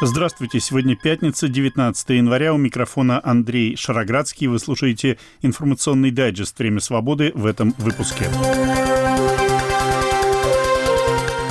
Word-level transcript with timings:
Здравствуйте, 0.00 0.60
сегодня 0.60 0.94
пятница, 0.94 1.48
19 1.48 2.10
января. 2.10 2.54
У 2.54 2.56
микрофона 2.56 3.20
Андрей 3.24 3.74
Шароградский. 3.74 4.46
Вы 4.46 4.60
слушаете 4.60 5.18
информационный 5.42 6.12
дайджест 6.12 6.56
«Время 6.56 6.78
свободы» 6.78 7.32
в 7.34 7.44
этом 7.44 7.74
выпуске. 7.78 8.28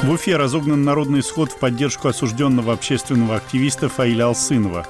В 0.01 0.09
Уфе 0.09 0.37
разогнан 0.37 0.81
народный 0.85 1.23
сход 1.23 1.51
в 1.51 1.59
поддержку 1.59 2.07
осужденного 2.07 2.71
общественного 2.71 3.35
активиста 3.35 3.89
Фаиля 3.89 4.27
Алсынова. 4.27 4.87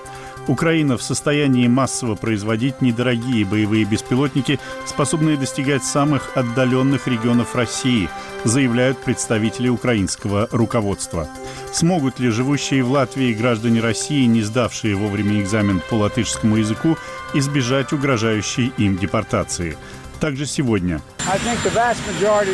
Украина 0.48 0.98
в 0.98 1.04
состоянии 1.04 1.68
массово 1.68 2.16
производить 2.16 2.82
недорогие 2.82 3.46
боевые 3.46 3.84
беспилотники, 3.84 4.60
способные 4.86 5.38
достигать 5.38 5.84
самых 5.84 6.36
отдаленных 6.36 7.08
регионов 7.08 7.56
России, 7.56 8.10
заявляют 8.44 8.98
представители 9.00 9.68
украинского 9.68 10.48
руководства. 10.52 11.28
Смогут 11.74 12.20
ли 12.20 12.30
живущие 12.30 12.84
в 12.84 12.92
Латвии 12.92 13.34
граждане 13.34 13.82
России, 13.82 14.26
не 14.26 14.42
сдавшие 14.42 14.96
вовремя 14.96 15.42
экзамен 15.42 15.82
по 15.90 15.96
латышскому 15.96 16.56
языку, 16.56 16.98
избежать 17.34 17.92
угрожающей 17.92 18.72
им 18.78 18.98
депортации? 18.98 19.78
Также 20.20 20.46
сегодня. 20.46 21.02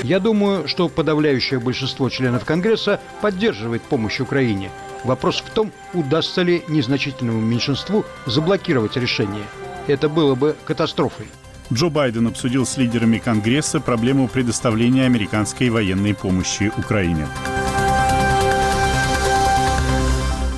Я 0.04 0.20
думаю, 0.20 0.68
что 0.68 0.90
подавляющее 0.90 1.60
большинство 1.60 2.10
членов 2.10 2.46
Конгресса 2.46 3.00
поддерживает 3.22 3.82
помощь 3.84 4.20
Украине. 4.20 4.70
Вопрос 5.04 5.44
в 5.46 5.50
том, 5.50 5.72
удастся 5.94 6.42
ли 6.42 6.64
незначительному 6.68 7.40
меньшинству 7.40 8.06
заблокировать 8.26 8.98
решение. 8.98 9.44
Это 9.88 10.10
было 10.10 10.36
бы 10.36 10.56
катастрофой. 10.66 11.28
Джо 11.72 11.90
Байден 11.90 12.28
обсудил 12.28 12.66
с 12.66 12.78
лидерами 12.78 13.18
Конгресса 13.18 13.80
проблему 13.80 14.28
предоставления 14.28 15.06
американской 15.06 15.70
военной 15.70 16.14
помощи 16.14 16.72
Украине. 16.78 17.28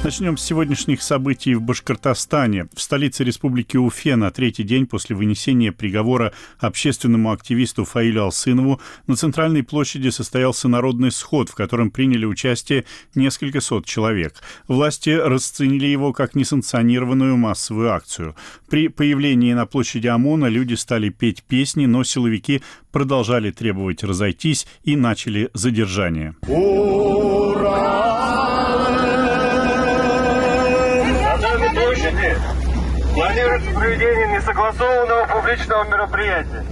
Начнем 0.06 0.38
с 0.38 0.44
сегодняшних 0.44 1.02
событий 1.02 1.56
в 1.56 1.64
Башкортостане. 1.64 2.68
В 2.76 2.80
столице 2.80 3.24
республики 3.24 3.76
Уфе 3.76 4.16
на 4.16 4.30
третий 4.30 4.62
день 4.62 4.86
после 4.86 5.16
вынесения 5.16 5.72
приговора 5.72 6.32
общественному 6.60 7.32
активисту 7.32 7.86
Фаилю 7.86 8.26
Алсынову 8.26 8.80
на 9.08 9.16
центральной 9.16 9.64
площади 9.64 10.10
состоялся 10.10 10.68
народный 10.68 11.12
сход, 11.12 11.50
в 11.50 11.56
котором 11.56 11.90
приняли 11.90 12.26
участие 12.26 12.86
несколько 13.16 13.62
сот 13.62 13.88
человек. 13.88 14.36
Власти 14.68 15.10
расценили 15.10 15.88
его 15.88 16.14
как 16.14 16.36
несанкционированную 16.36 17.36
массовую 17.36 17.92
акцию. 17.92 18.36
При 18.70 18.90
появлении 18.90 19.54
на 19.54 19.66
площади 19.66 20.06
ОМОНа 20.06 20.46
люди 20.50 20.76
стали 20.76 21.10
петь 21.10 21.42
песни, 21.42 21.88
но 21.88 22.04
силовики 22.04 22.62
продолжали 22.92 23.50
требовать 23.50 24.04
разойтись 24.04 24.68
и 24.84 24.96
начали 24.96 25.50
задержание. 25.56 26.36
Ура! 26.48 28.15
Планируется 33.14 33.72
проведение 33.72 34.38
несогласованного 34.38 35.26
публичного 35.28 35.84
мероприятия. 35.86 36.66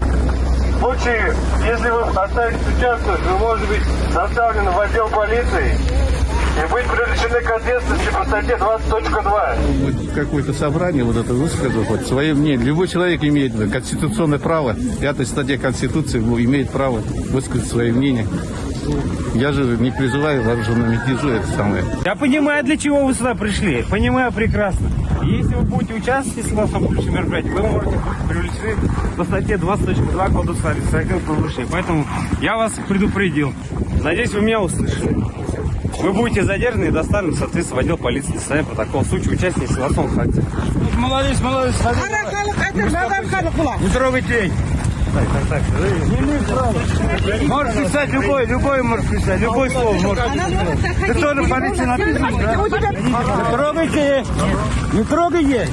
В 0.00 0.78
случае, 0.80 1.34
если 1.66 1.90
вы 1.90 2.00
останетесь 2.02 2.78
участвовать, 2.78 3.20
вы 3.20 3.38
можете 3.38 3.68
быть 3.68 4.14
доставлены 4.14 4.70
в 4.70 4.80
отдел 4.80 5.08
полиции 5.08 5.76
и 6.56 6.72
быть 6.72 6.84
привлечены 6.86 7.40
к 7.40 7.50
ответственности 7.50 8.08
по 8.12 8.24
статье 8.24 8.56
20.2. 8.56 10.14
Какое-то 10.14 10.52
собрание 10.52 11.04
вот 11.04 11.16
это 11.16 11.32
высказал, 11.34 11.82
вот 11.82 12.06
свое 12.06 12.34
мнение. 12.34 12.66
Любой 12.66 12.88
человек 12.88 13.22
имеет 13.22 13.52
конституционное 13.70 14.38
право, 14.38 14.74
пятая 15.00 15.26
статья 15.26 15.58
Конституции 15.58 16.18
имеет 16.18 16.70
право 16.70 16.98
высказать 17.30 17.68
свое 17.68 17.92
мнение. 17.92 18.26
Я 19.34 19.52
же 19.52 19.76
не 19.78 19.90
призываю 19.90 20.42
вооруженную 20.42 20.90
мятежу, 20.90 21.28
это 21.28 21.46
самое. 21.48 21.84
Я 22.04 22.16
понимаю, 22.16 22.64
для 22.64 22.76
чего 22.76 23.04
вы 23.04 23.14
сюда 23.14 23.34
пришли. 23.34 23.82
Понимаю 23.88 24.32
прекрасно. 24.32 24.88
Если 25.22 25.54
вы 25.54 25.62
будете 25.62 25.94
участвовать 25.94 26.46
в 26.46 26.72
публичном 26.72 27.14
мероприятии, 27.14 27.48
вы 27.50 27.62
можете 27.62 27.90
быть 27.90 28.28
привлечены 28.28 28.76
по 29.16 29.24
статье 29.24 29.56
20.2 29.56 30.32
Кодекса 30.32 30.70
административных 30.70 31.22
правонарушений. 31.24 31.68
Поэтому 31.70 32.06
я 32.40 32.56
вас 32.56 32.72
предупредил. 32.88 33.52
Надеюсь, 34.02 34.32
вы 34.32 34.40
меня 34.40 34.60
услышали. 34.60 35.14
Вы 36.00 36.12
будете 36.14 36.44
задержаны 36.44 36.86
и 36.86 36.90
доставлены, 36.90 37.36
соответственно, 37.36 37.82
в 37.82 37.84
отдел 37.84 37.98
полиции 37.98 38.32
составим 38.32 38.64
протокол 38.64 39.02
в 39.02 39.06
случае 39.06 39.34
участия 39.34 39.66
в 39.66 39.70
согласованных 39.70 40.18
акциях. 40.18 40.46
Молодец, 40.96 41.40
молодец. 41.40 41.74
Не 43.80 43.88
трогайте. 43.88 44.50
Можешь 47.46 47.74
писать 47.74 48.12
любой, 48.12 48.46
любой 48.46 48.82
можешь 48.82 49.10
писать, 49.10 49.40
любой 49.40 49.70
слово 49.70 49.92
можешь 50.00 50.24
писать. 50.32 51.06
Ты 51.06 51.14
тоже 51.14 51.42
полиции 51.48 51.84
написано, 51.84 52.30
да? 52.38 52.54
Не 52.54 53.56
трогайте, 53.56 54.24
не 54.92 55.04
трогайте. 55.04 55.68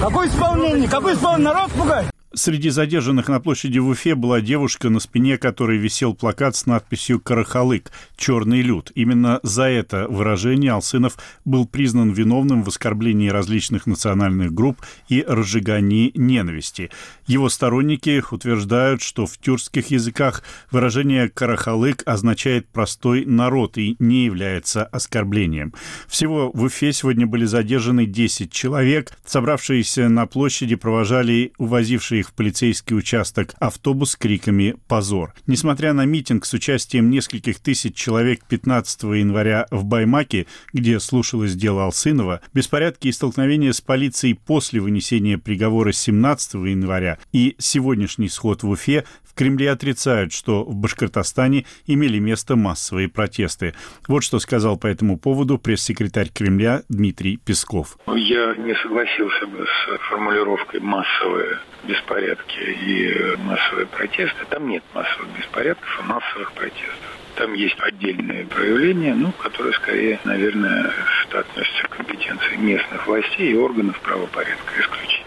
Какое 0.00 0.28
исполнение? 0.28 0.88
Какое 0.88 1.14
исполнение? 1.14 1.52
Народ 1.52 1.70
пугать? 1.72 2.06
Среди 2.38 2.68
задержанных 2.68 3.28
на 3.28 3.40
площади 3.40 3.78
в 3.78 3.88
Уфе 3.88 4.14
была 4.14 4.42
девушка, 4.42 4.90
на 4.90 5.00
спине 5.00 5.38
которой 5.38 5.78
висел 5.78 6.12
плакат 6.12 6.54
с 6.54 6.66
надписью 6.66 7.18
«Карахалык. 7.18 7.90
Черный 8.14 8.60
люд». 8.60 8.92
Именно 8.94 9.40
за 9.42 9.62
это 9.62 10.06
выражение 10.06 10.72
Алсынов 10.72 11.16
был 11.46 11.66
признан 11.66 12.10
виновным 12.10 12.62
в 12.62 12.68
оскорблении 12.68 13.30
различных 13.30 13.86
национальных 13.86 14.52
групп 14.52 14.82
и 15.08 15.24
разжигании 15.26 16.12
ненависти. 16.14 16.90
Его 17.26 17.48
сторонники 17.48 18.22
утверждают, 18.30 19.02
что 19.02 19.26
в 19.26 19.36
тюркских 19.38 19.90
языках 19.90 20.44
выражение 20.70 21.28
«карахалык» 21.28 22.02
означает 22.06 22.68
«простой 22.68 23.24
народ» 23.24 23.78
и 23.78 23.96
не 23.98 24.26
является 24.26 24.84
оскорблением. 24.84 25.74
Всего 26.06 26.52
в 26.54 26.62
Уфе 26.62 26.92
сегодня 26.92 27.26
были 27.26 27.44
задержаны 27.44 28.06
10 28.06 28.52
человек. 28.52 29.12
Собравшиеся 29.24 30.08
на 30.08 30.26
площади 30.26 30.76
провожали 30.76 31.52
увозившие 31.58 32.20
их 32.20 32.28
в 32.28 32.32
полицейский 32.32 32.96
участок 32.96 33.54
автобус 33.58 34.12
с 34.12 34.16
криками 34.16 34.76
«Позор!». 34.86 35.34
Несмотря 35.48 35.92
на 35.92 36.04
митинг 36.04 36.46
с 36.46 36.52
участием 36.52 37.10
нескольких 37.10 37.58
тысяч 37.58 37.96
человек 37.96 38.44
15 38.48 39.02
января 39.02 39.66
в 39.72 39.84
Баймаке, 39.84 40.46
где 40.72 41.00
слушалось 41.00 41.56
дело 41.56 41.84
Алсынова, 41.86 42.40
беспорядки 42.54 43.08
и 43.08 43.12
столкновения 43.12 43.72
с 43.72 43.80
полицией 43.80 44.34
после 44.34 44.80
вынесения 44.80 45.38
приговора 45.38 45.90
17 45.90 46.54
января 46.54 47.15
и 47.32 47.56
сегодняшний 47.58 48.28
сход 48.28 48.62
в 48.62 48.70
Уфе 48.70 49.04
Кремле 49.36 49.70
отрицают, 49.70 50.32
что 50.32 50.64
в 50.64 50.74
Башкортостане 50.74 51.66
имели 51.86 52.18
место 52.18 52.56
массовые 52.56 53.08
протесты. 53.08 53.74
Вот 54.08 54.24
что 54.24 54.38
сказал 54.38 54.78
по 54.78 54.86
этому 54.86 55.18
поводу 55.18 55.58
пресс-секретарь 55.58 56.30
Кремля 56.32 56.82
Дмитрий 56.88 57.36
Песков. 57.36 57.98
Я 58.06 58.54
не 58.56 58.74
согласился 58.82 59.46
бы 59.46 59.66
с 59.66 59.98
формулировкой 60.08 60.80
«массовые 60.80 61.58
беспорядки» 61.86 62.60
и 62.60 63.36
«массовые 63.44 63.86
протесты». 63.86 64.46
Там 64.48 64.68
нет 64.68 64.82
массовых 64.94 65.28
беспорядков 65.36 66.00
и 66.00 66.08
массовых 66.08 66.52
протестов. 66.52 67.18
Там 67.36 67.52
есть 67.52 67.76
отдельные 67.80 68.46
проявления, 68.46 69.14
ну, 69.14 69.30
которые 69.32 69.74
скорее, 69.74 70.18
наверное, 70.24 70.90
относятся 71.30 71.82
к 71.82 71.96
компетенции 71.96 72.56
местных 72.56 73.06
властей 73.06 73.52
и 73.52 73.56
органов 73.56 74.00
правопорядка 74.00 74.80
исключительно. 74.80 75.25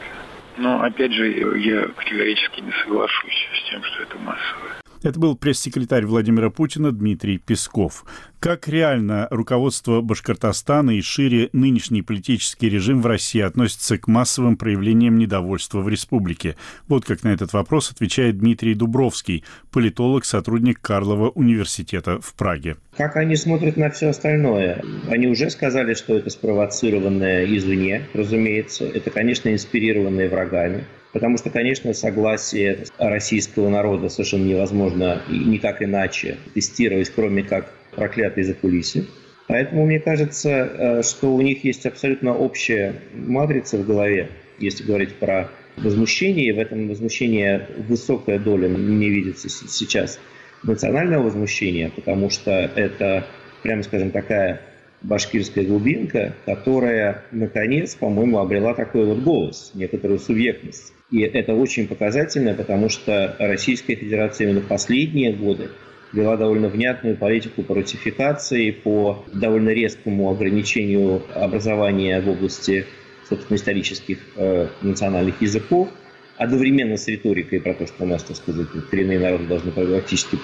Но, 0.60 0.82
опять 0.84 1.14
же, 1.14 1.58
я 1.58 1.88
категорически 1.88 2.60
не 2.60 2.74
соглашусь 2.84 3.48
с 3.56 3.70
тем, 3.70 3.82
что 3.82 4.04
это 4.04 4.18
массовое. 4.18 4.74
Это 5.02 5.18
был 5.18 5.38
пресс-секретарь 5.38 6.06
Владимира 6.06 6.50
Путина 6.50 6.92
Дмитрий 6.92 7.38
Песков. 7.38 8.04
Как 8.42 8.68
реально 8.68 9.30
руководство 9.32 10.02
Башкортостана 10.02 10.92
и 10.92 11.02
шире 11.02 11.50
нынешний 11.54 12.02
политический 12.02 12.68
режим 12.68 13.02
в 13.02 13.06
России 13.06 13.40
относится 13.40 13.98
к 13.98 14.08
массовым 14.08 14.58
проявлениям 14.58 15.18
недовольства 15.18 15.80
в 15.80 15.88
республике? 15.88 16.58
Вот 16.90 17.06
как 17.06 17.24
на 17.24 17.30
этот 17.30 17.54
вопрос 17.54 17.92
отвечает 17.92 18.40
Дмитрий 18.40 18.76
Дубровский, 18.76 19.46
политолог, 19.72 20.26
сотрудник 20.26 20.82
Карлова 20.82 21.30
университета 21.30 22.20
в 22.20 22.34
Праге. 22.34 22.76
Как 22.98 23.16
они 23.16 23.38
смотрят 23.38 23.78
на 23.78 23.90
все 23.92 24.10
остальное? 24.10 24.84
Они 25.08 25.28
уже 25.28 25.50
сказали, 25.50 25.94
что 25.94 26.18
это 26.18 26.30
спровоцированное 26.30 27.46
извне, 27.46 28.06
разумеется. 28.14 28.84
Это, 28.84 29.12
конечно, 29.12 29.48
инспирированное 29.48 30.30
врагами. 30.30 30.84
Потому 31.12 31.38
что, 31.38 31.50
конечно, 31.50 31.94
согласие 31.94 32.86
российского 32.98 33.70
народа 33.70 34.10
совершенно 34.10 34.46
невозможно 34.46 35.22
никак 35.28 35.82
иначе 35.82 36.38
тестировать, 36.54 37.10
кроме 37.10 37.44
как 37.44 37.74
проклятые 37.96 38.44
закулисье. 38.44 39.06
Поэтому 39.48 39.88
мне 39.88 40.00
кажется, 40.00 40.50
э, 40.50 41.04
что 41.04 41.34
у 41.34 41.42
них 41.42 41.64
есть 41.64 41.86
абсолютно 41.88 42.36
общая 42.36 42.94
матрица 43.16 43.78
в 43.78 43.86
голове, 43.86 44.30
если 44.60 44.84
говорить 44.84 45.16
про 45.16 45.50
возмущение. 45.78 46.54
В 46.54 46.60
этом 46.60 46.88
возмущении 46.88 47.62
высокая 47.88 48.38
доля 48.38 48.68
не 48.68 49.10
видится 49.10 49.50
сейчас 49.50 50.20
национального 50.62 51.24
возмущения, 51.24 51.90
потому 51.90 52.30
что 52.30 52.52
это, 52.52 53.26
прямо 53.64 53.82
скажем, 53.82 54.12
такая 54.12 54.62
башкирская 55.02 55.66
глубинка, 55.66 56.36
которая, 56.46 57.24
наконец, 57.32 57.96
по-моему, 57.96 58.40
обрела 58.40 58.74
такой 58.74 59.06
вот 59.06 59.20
голос, 59.20 59.72
некоторую 59.74 60.20
субъектность. 60.20 60.94
И 61.12 61.22
это 61.22 61.54
очень 61.54 61.88
показательно, 61.88 62.54
потому 62.54 62.90
что 62.90 63.36
Российская 63.40 63.96
Федерация 63.96 64.50
именно 64.50 64.62
последние 64.62 65.34
годы 65.34 65.70
вела 66.12 66.38
довольно 66.38 66.70
внятную 66.70 67.18
политику 67.18 67.64
по 67.64 67.76
ратификации, 67.76 68.72
по 68.72 69.24
довольно 69.34 69.70
резкому 69.70 70.30
ограничению 70.30 71.24
образования 71.34 72.20
в 72.22 72.30
области, 72.30 72.86
собственно, 73.28 73.58
исторических 73.58 74.20
э, 74.36 74.68
национальных 74.82 75.42
языков, 75.42 75.90
одновременно 76.38 76.98
с 76.98 77.08
риторикой 77.08 77.60
про 77.60 77.74
то, 77.74 77.86
что 77.86 78.04
у 78.04 78.08
нас, 78.08 78.24
так 78.24 78.38
сказать, 78.38 78.68
коренные 78.90 79.20
народы 79.20 79.46
должны 79.46 79.72
практически 79.72 80.38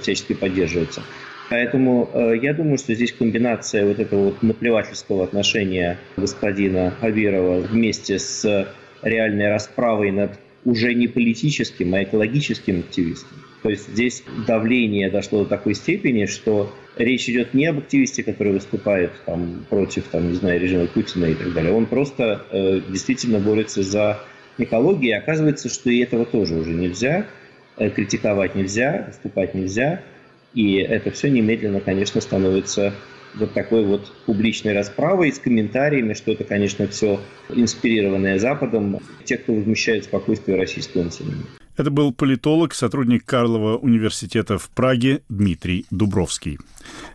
всячески 0.00 0.32
поддерживаться. 0.32 1.02
Поэтому 1.50 2.08
э, 2.12 2.38
я 2.40 2.54
думаю, 2.54 2.78
что 2.78 2.94
здесь 2.94 3.12
комбинация 3.12 3.86
вот 3.86 3.98
этого 3.98 4.24
вот 4.26 4.42
наплевательского 4.42 5.24
отношения 5.24 5.98
господина 6.16 6.92
Хабирова 7.00 7.60
вместе 7.60 8.18
с 8.18 8.68
реальной 9.02 9.48
расправой 9.50 10.10
над 10.10 10.38
уже 10.64 10.94
не 10.94 11.08
политическим, 11.08 11.94
а 11.94 12.02
экологическим 12.02 12.80
активистом. 12.80 13.38
То 13.62 13.70
есть 13.70 13.88
здесь 13.88 14.24
давление 14.46 15.10
дошло 15.10 15.44
до 15.44 15.50
такой 15.50 15.74
степени, 15.74 16.26
что 16.26 16.72
речь 16.96 17.28
идет 17.28 17.54
не 17.54 17.66
об 17.66 17.78
активисте, 17.78 18.22
который 18.22 18.52
выступает 18.52 19.12
там, 19.24 19.64
против, 19.70 20.04
там, 20.04 20.28
не 20.28 20.34
знаю, 20.34 20.60
режима 20.60 20.86
Путина 20.86 21.26
и 21.26 21.34
так 21.34 21.52
далее. 21.52 21.72
Он 21.72 21.86
просто 21.86 22.44
э, 22.50 22.80
действительно 22.88 23.38
борется 23.38 23.82
за 23.82 24.20
экологию. 24.58 25.12
И 25.12 25.14
оказывается, 25.14 25.68
что 25.68 25.90
и 25.90 25.98
этого 25.98 26.24
тоже 26.24 26.56
уже 26.56 26.72
нельзя. 26.72 27.26
Э, 27.76 27.90
критиковать 27.90 28.54
нельзя, 28.54 29.06
выступать 29.08 29.54
нельзя. 29.54 30.02
И 30.54 30.76
это 30.76 31.10
все 31.10 31.30
немедленно, 31.30 31.80
конечно, 31.80 32.20
становится 32.20 32.94
вот 33.34 33.52
такой 33.52 33.84
вот 33.84 34.12
публичной 34.26 34.72
расправой 34.72 35.32
с 35.32 35.38
комментариями, 35.38 36.14
что 36.14 36.32
это, 36.32 36.44
конечно, 36.44 36.86
все 36.86 37.20
инспирированное 37.48 38.38
Западом, 38.38 39.00
те, 39.24 39.38
кто 39.38 39.54
возмущает 39.54 40.04
спокойствие 40.04 40.56
российского 40.56 41.04
населения. 41.04 41.44
Это 41.76 41.90
был 41.90 42.12
политолог, 42.12 42.72
сотрудник 42.72 43.24
Карлова 43.24 43.76
университета 43.76 44.58
в 44.58 44.70
Праге 44.70 45.22
Дмитрий 45.28 45.86
Дубровский. 45.90 46.58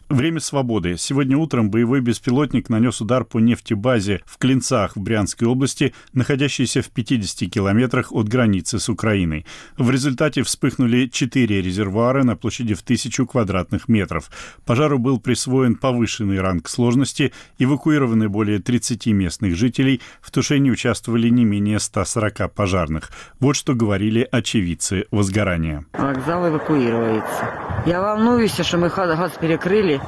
Время 0.09 0.39
свободы. 0.39 0.97
Сегодня 0.97 1.37
утром 1.37 1.69
боевой 1.69 2.01
беспилотник 2.01 2.67
нанес 2.67 2.99
удар 2.99 3.23
по 3.23 3.37
нефтебазе 3.37 4.21
в 4.25 4.39
Клинцах 4.39 4.95
в 4.95 4.99
Брянской 4.99 5.47
области, 5.47 5.93
находящейся 6.13 6.81
в 6.81 6.89
50 6.89 7.47
километрах 7.47 8.11
от 8.11 8.27
границы 8.27 8.79
с 8.79 8.89
Украиной. 8.89 9.45
В 9.77 9.91
результате 9.91 10.41
вспыхнули 10.41 11.05
четыре 11.05 11.61
резервуара 11.61 12.23
на 12.23 12.35
площади 12.35 12.73
в 12.73 12.81
тысячу 12.81 13.27
квадратных 13.27 13.87
метров. 13.87 14.31
Пожару 14.65 14.97
был 14.97 15.19
присвоен 15.19 15.75
повышенный 15.75 16.41
ранг 16.41 16.69
сложности, 16.69 17.31
эвакуированы 17.59 18.29
более 18.29 18.57
30 18.57 19.05
местных 19.07 19.55
жителей, 19.55 20.01
в 20.21 20.31
тушении 20.31 20.71
участвовали 20.71 21.29
не 21.29 21.45
менее 21.45 21.79
140 21.79 22.51
пожарных. 22.51 23.11
Вот 23.39 23.55
что 23.55 23.75
говорили 23.75 24.27
очевидцы 24.31 25.05
возгорания. 25.11 25.85
Вокзал 25.93 26.49
эвакуируется. 26.49 27.69
Я 27.85 28.01
волнуюсь, 28.01 28.59
что 28.59 28.77
мы 28.77 28.89
газ 28.89 29.33
перекрыли, 29.39 29.98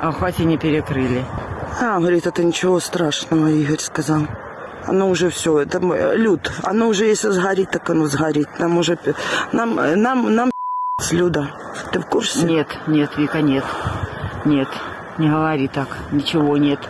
а 0.00 0.10
в 0.10 0.18
хате 0.18 0.44
не 0.44 0.58
перекрыли. 0.58 1.24
А, 1.80 1.98
говорит, 1.98 2.26
это 2.26 2.42
ничего 2.42 2.80
страшного, 2.80 3.48
Игорь 3.48 3.78
сказал. 3.78 4.22
Оно 4.86 5.08
уже 5.08 5.30
все, 5.30 5.60
это 5.60 5.78
люд. 6.14 6.50
Оно 6.62 6.88
уже 6.88 7.04
если 7.04 7.30
сгорит, 7.30 7.70
так 7.70 7.88
оно 7.90 8.06
сгорит. 8.06 8.48
Нам 8.58 8.78
уже, 8.78 8.98
нам, 9.52 9.76
нам, 9.76 10.34
нам 10.34 10.50
с 11.00 11.12
люда. 11.12 11.50
Ты 11.92 12.00
в 12.00 12.06
курсе? 12.06 12.42
Нет, 12.46 12.68
нет, 12.86 13.10
Вика, 13.16 13.40
нет. 13.40 13.64
Нет, 14.44 14.68
не 15.18 15.28
говори 15.28 15.68
так, 15.68 15.88
ничего 16.12 16.56
нет. 16.56 16.80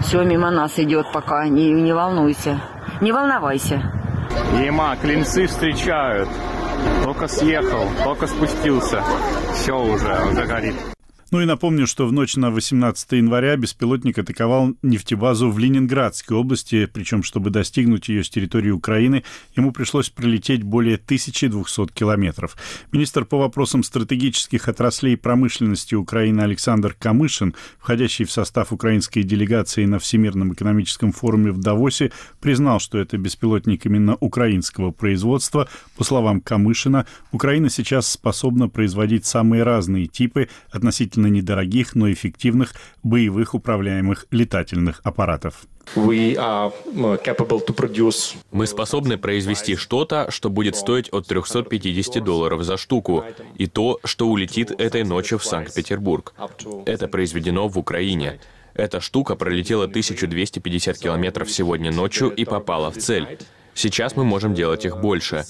Все 0.00 0.22
мимо 0.22 0.50
нас 0.50 0.78
идет 0.78 1.06
пока, 1.12 1.46
не, 1.48 1.70
не 1.70 1.92
волнуйся. 1.92 2.60
Не 3.00 3.12
волновайся. 3.12 3.80
Ема, 4.60 4.96
клинцы 4.96 5.46
встречают. 5.46 6.28
Только 7.04 7.28
съехал, 7.28 7.86
только 8.04 8.26
спустился. 8.26 9.02
Все 9.54 9.78
уже, 9.78 10.18
уже 10.30 10.46
горит. 10.46 10.74
Ну 11.30 11.40
и 11.40 11.44
напомню, 11.44 11.86
что 11.86 12.08
в 12.08 12.12
ночь 12.12 12.34
на 12.34 12.50
18 12.50 13.12
января 13.12 13.56
беспилотник 13.56 14.18
атаковал 14.18 14.74
нефтебазу 14.82 15.48
в 15.48 15.60
Ленинградской 15.60 16.36
области, 16.36 16.86
причем, 16.86 17.22
чтобы 17.22 17.50
достигнуть 17.50 18.08
ее 18.08 18.24
с 18.24 18.28
территории 18.28 18.70
Украины, 18.70 19.22
ему 19.54 19.70
пришлось 19.70 20.10
пролететь 20.10 20.64
более 20.64 20.96
1200 20.96 21.92
километров. 21.92 22.56
Министр 22.90 23.24
по 23.24 23.38
вопросам 23.38 23.84
стратегических 23.84 24.66
отраслей 24.68 25.16
промышленности 25.16 25.94
Украины 25.94 26.40
Александр 26.40 26.96
Камышин, 26.98 27.54
входящий 27.78 28.24
в 28.24 28.32
состав 28.32 28.72
украинской 28.72 29.22
делегации 29.22 29.84
на 29.84 30.00
Всемирном 30.00 30.54
экономическом 30.54 31.12
форуме 31.12 31.52
в 31.52 31.60
Давосе, 31.60 32.10
признал, 32.40 32.80
что 32.80 32.98
это 32.98 33.18
беспилотник 33.18 33.86
именно 33.86 34.16
украинского 34.18 34.90
производства. 34.90 35.68
По 35.96 36.02
словам 36.02 36.40
Камышина, 36.40 37.06
Украина 37.30 37.70
сейчас 37.70 38.10
способна 38.10 38.68
производить 38.68 39.26
самые 39.26 39.62
разные 39.62 40.08
типы 40.08 40.48
относительно 40.72 41.19
относительно 41.20 41.26
недорогих, 41.26 41.94
но 41.94 42.10
эффективных 42.10 42.74
боевых 43.02 43.54
управляемых 43.54 44.26
летательных 44.30 45.00
аппаратов. 45.04 45.66
Uh, 45.96 46.72
Мы 48.52 48.66
способны 48.66 49.18
произвести 49.18 49.76
что-то, 49.76 50.30
что 50.30 50.48
будет 50.48 50.76
стоить 50.76 51.12
от 51.12 51.26
350 51.26 52.22
долларов 52.22 52.62
за 52.62 52.76
штуку, 52.76 53.24
и 53.58 53.66
то, 53.66 53.98
что 54.04 54.28
улетит 54.28 54.70
этой 54.70 55.04
ночью 55.04 55.38
в 55.38 55.44
Санкт-Петербург. 55.44 56.32
Это 56.86 57.08
произведено 57.08 57.68
в 57.68 57.78
Украине. 57.78 58.38
Эта 58.74 59.00
штука 59.00 59.34
пролетела 59.34 59.84
1250 59.84 60.98
километров 60.98 61.50
сегодня 61.50 61.90
ночью 61.90 62.30
и 62.30 62.44
попала 62.44 62.90
в 62.90 62.96
цель. 62.98 63.38
Сейчас 63.74 64.16
мы 64.16 64.24
можем 64.24 64.54
делать 64.54 64.84
их 64.84 65.00
больше. 65.00 65.44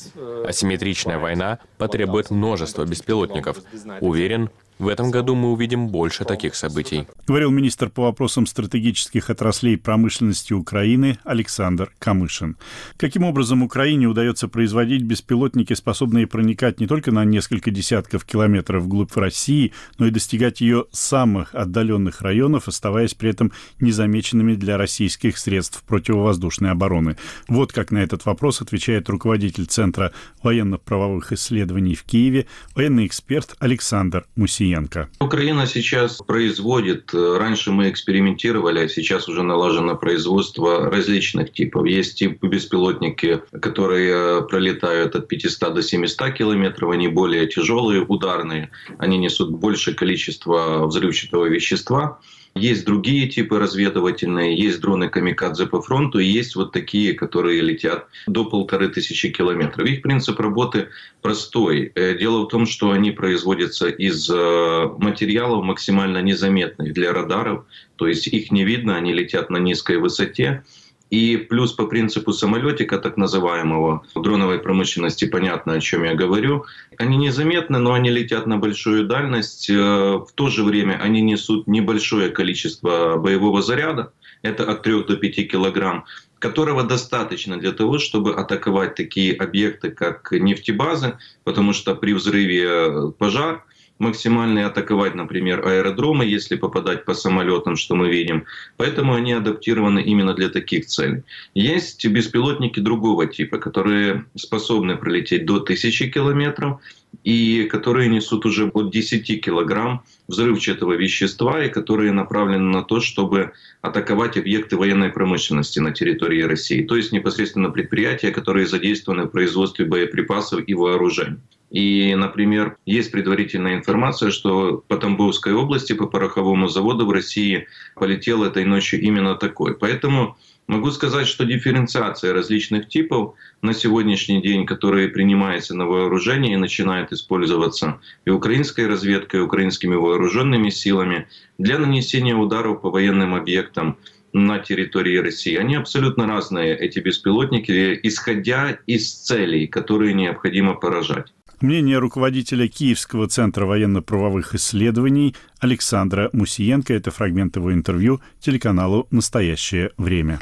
Асимметричная 0.47 1.19
война 1.19 1.59
потребует 1.77 2.31
множества 2.31 2.85
беспилотников. 2.85 3.59
Уверен, 4.01 4.49
в 4.81 4.89
этом 4.89 5.11
году 5.11 5.35
мы 5.35 5.53
увидим 5.53 5.89
больше 5.89 6.25
таких 6.25 6.55
событий. 6.55 7.07
Говорил 7.27 7.51
министр 7.51 7.91
по 7.91 8.05
вопросам 8.05 8.47
стратегических 8.47 9.29
отраслей 9.29 9.77
промышленности 9.77 10.55
Украины 10.55 11.19
Александр 11.23 11.93
Камышин. 11.99 12.57
Каким 12.97 13.25
образом 13.25 13.63
Украине 13.63 14.07
удается 14.07 14.49
производить 14.49 15.03
беспилотники, 15.03 15.75
способные 15.75 16.27
проникать 16.27 16.81
не 16.81 16.87
только 16.87 17.13
на 17.13 17.27
несколько 17.27 17.71
десятков 17.71 18.25
километров 18.25 18.85
вглубь 18.85 19.15
России, 19.17 19.75
но 19.99 20.07
и 20.07 20.11
достигать 20.11 20.63
ее 20.63 20.87
самых 20.93 21.55
отдаленных 21.55 22.23
районов, 22.23 22.67
оставаясь 22.67 23.13
при 23.13 23.29
этом 23.29 23.53
незамеченными 23.81 24.55
для 24.55 24.79
российских 24.79 25.37
средств 25.37 25.83
противовоздушной 25.87 26.71
обороны? 26.71 27.19
Вот 27.49 27.75
как 27.75 27.91
на 27.91 27.99
этот 27.99 28.25
вопрос 28.25 28.63
отвечает 28.63 29.11
руководитель 29.11 29.67
Центра 29.67 30.13
военно-правовых 30.43 31.33
исследований 31.33 31.95
в 31.95 32.05
Киеве, 32.05 32.47
военный 32.75 33.05
эксперт 33.05 33.55
Александр 33.59 34.27
Мусиев. 34.37 34.70
Корниенко. 34.71 35.09
Украина 35.21 35.67
сейчас 35.67 36.19
производит, 36.19 37.13
раньше 37.13 37.71
мы 37.73 37.91
экспериментировали, 37.91 38.81
а 38.81 38.89
сейчас 38.89 39.29
уже 39.29 39.43
налажено 39.43 39.97
производство 39.97 40.91
различных 40.91 41.53
типов. 41.53 41.87
Есть 41.87 42.19
типы 42.19 42.47
беспилотники, 42.49 43.43
которые 43.61 44.47
пролетают 44.47 45.15
от 45.17 45.29
500 45.29 45.75
до 45.75 45.83
700 45.83 46.33
километров, 46.33 46.91
они 46.91 47.09
более 47.09 47.47
тяжелые, 47.47 48.03
ударные, 48.03 48.71
они 48.99 49.19
несут 49.19 49.51
большее 49.51 49.95
количество 49.95 50.87
взрывчатого 50.87 51.47
вещества. 51.47 52.21
Есть 52.55 52.85
другие 52.85 53.29
типы 53.29 53.59
разведывательные, 53.59 54.57
есть 54.57 54.81
дроны 54.81 55.09
камикадзе 55.09 55.67
по 55.67 55.81
фронту, 55.81 56.19
и 56.19 56.27
есть 56.27 56.57
вот 56.57 56.73
такие, 56.73 57.15
которые 57.15 57.61
летят 57.61 58.09
до 58.27 58.45
полторы 58.45 58.89
тысячи 58.89 59.31
километров. 59.31 59.87
Их 59.87 60.03
принцип 60.03 60.41
работы 60.41 60.89
простой. 61.23 61.93
Э, 61.95 62.17
дело 62.19 62.45
в 62.45 62.49
том, 62.49 62.67
что 62.67 62.91
они 62.91 63.13
производятся 63.13 63.89
из 63.89 64.29
э, 64.29 64.91
материалов 64.99 65.65
максимально 65.65 66.23
незаметных 66.23 66.93
для 66.93 67.13
радаров, 67.13 67.65
то 67.97 68.09
есть 68.09 68.27
их 68.27 68.51
не 68.51 68.65
видно, 68.65 68.97
они 68.97 69.13
летят 69.13 69.51
на 69.51 69.59
низкой 69.59 69.99
высоте, 69.99 70.65
и 71.11 71.37
плюс 71.37 71.73
по 71.73 71.87
принципу 71.87 72.33
самолетика, 72.33 72.99
так 72.99 73.17
называемого, 73.17 74.05
дроновой 74.15 74.61
промышленности 74.61 75.27
понятно, 75.27 75.75
о 75.75 75.81
чем 75.81 76.05
я 76.05 76.15
говорю. 76.15 76.65
Они 76.99 77.17
незаметны, 77.17 77.79
но 77.79 77.93
они 77.93 78.11
летят 78.11 78.47
на 78.47 78.59
большую 78.59 79.07
дальность. 79.07 79.69
Э, 79.69 79.75
в 79.75 80.29
то 80.35 80.49
же 80.49 80.63
время 80.63 81.01
они 81.03 81.21
несут 81.21 81.67
небольшое 81.67 82.31
количество 82.31 83.17
боевого 83.17 83.61
заряда. 83.61 84.13
Это 84.43 84.71
от 84.71 84.83
3 84.83 85.05
до 85.05 85.17
5 85.17 85.51
килограмм 85.51 86.05
которого 86.39 86.83
достаточно 86.83 87.59
для 87.59 87.73
того, 87.73 87.99
чтобы 87.99 88.35
атаковать 88.35 88.95
такие 88.95 89.35
объекты, 89.35 89.91
как 89.91 90.33
нефтебазы, 90.33 91.19
потому 91.45 91.75
что 91.75 91.95
при 91.95 92.15
взрыве 92.15 93.13
пожар 93.19 93.63
максимально 94.01 94.67
атаковать, 94.67 95.15
например, 95.15 95.65
аэродромы, 95.65 96.25
если 96.25 96.57
попадать 96.57 97.05
по 97.05 97.15
самолетам, 97.15 97.77
что 97.77 97.95
мы 97.95 98.09
видим. 98.09 98.47
Поэтому 98.77 99.15
они 99.15 99.33
адаптированы 99.33 100.01
именно 100.03 100.35
для 100.35 100.49
таких 100.49 100.87
целей. 100.87 101.23
Есть 101.55 102.05
беспилотники 102.07 102.81
другого 102.81 103.27
типа, 103.27 103.59
которые 103.59 104.25
способны 104.35 104.97
пролететь 104.97 105.45
до 105.45 105.57
1000 105.57 106.09
километров 106.09 106.81
и 107.25 107.65
которые 107.65 108.09
несут 108.09 108.47
уже 108.47 108.69
от 108.69 108.91
10 108.91 109.45
килограмм 109.45 110.03
взрывчатого 110.29 110.95
вещества 110.95 111.63
и 111.63 111.69
которые 111.69 112.13
направлены 112.13 112.71
на 112.71 112.83
то, 112.83 113.01
чтобы 113.01 113.53
атаковать 113.83 114.39
объекты 114.39 114.77
военной 114.77 115.11
промышленности 115.11 115.79
на 115.81 115.93
территории 115.93 116.43
России. 116.43 116.85
То 116.85 116.97
есть 116.97 117.13
непосредственно 117.13 117.71
предприятия, 117.71 118.31
которые 118.31 118.67
задействованы 118.67 119.25
в 119.25 119.31
производстве 119.31 119.85
боеприпасов 119.85 120.63
и 120.67 120.73
вооружений. 120.73 121.37
И, 121.71 122.15
например, 122.17 122.77
есть 122.85 123.13
предварительная 123.13 123.75
информация, 123.75 124.31
что 124.31 124.83
по 124.89 124.97
Тамбовской 124.97 125.53
области, 125.53 125.93
по 125.93 126.07
пороховому 126.07 126.69
заводу 126.69 127.07
в 127.07 127.13
России 127.13 127.67
полетел 127.95 128.45
этой 128.45 128.65
ночью 128.65 129.01
именно 129.01 129.37
такой. 129.37 129.77
Поэтому 129.77 130.37
Могу 130.71 130.93
сказать, 130.93 131.27
что 131.27 131.45
дифференциация 131.45 132.33
различных 132.33 132.87
типов 132.87 133.35
на 133.61 133.75
сегодняшний 133.75 134.41
день, 134.41 134.67
которые 134.67 135.09
принимаются 135.09 135.75
на 135.75 135.85
вооружение 135.85 136.53
и 136.53 136.57
начинают 136.57 137.11
использоваться 137.11 137.99
и 138.25 138.31
украинской 138.31 138.87
разведкой, 138.87 139.41
и 139.41 139.43
украинскими 139.43 139.97
вооруженными 139.97 140.71
силами 140.71 141.27
для 141.59 141.77
нанесения 141.77 142.37
ударов 142.37 142.83
по 142.83 142.91
военным 142.91 143.35
объектам 143.35 143.99
на 144.33 144.61
территории 144.61 145.17
России. 145.17 145.57
Они 145.57 145.75
абсолютно 145.75 146.29
разные, 146.29 146.79
эти 146.79 147.01
беспилотники, 147.01 147.99
исходя 148.05 148.79
из 148.87 149.13
целей, 149.13 149.67
которые 149.67 150.15
необходимо 150.15 150.75
поражать. 150.75 151.33
Мнение 151.61 151.99
руководителя 151.99 152.69
Киевского 152.69 153.29
центра 153.29 153.67
военно-правовых 153.67 154.55
исследований 154.55 155.37
Александра 155.59 156.31
Мусиенко. 156.33 156.95
Это 156.95 157.11
фрагмент 157.11 157.57
его 157.57 157.75
интервью 157.75 158.23
телеканалу 158.41 159.07
«Настоящее 159.11 159.93
время». 159.99 160.41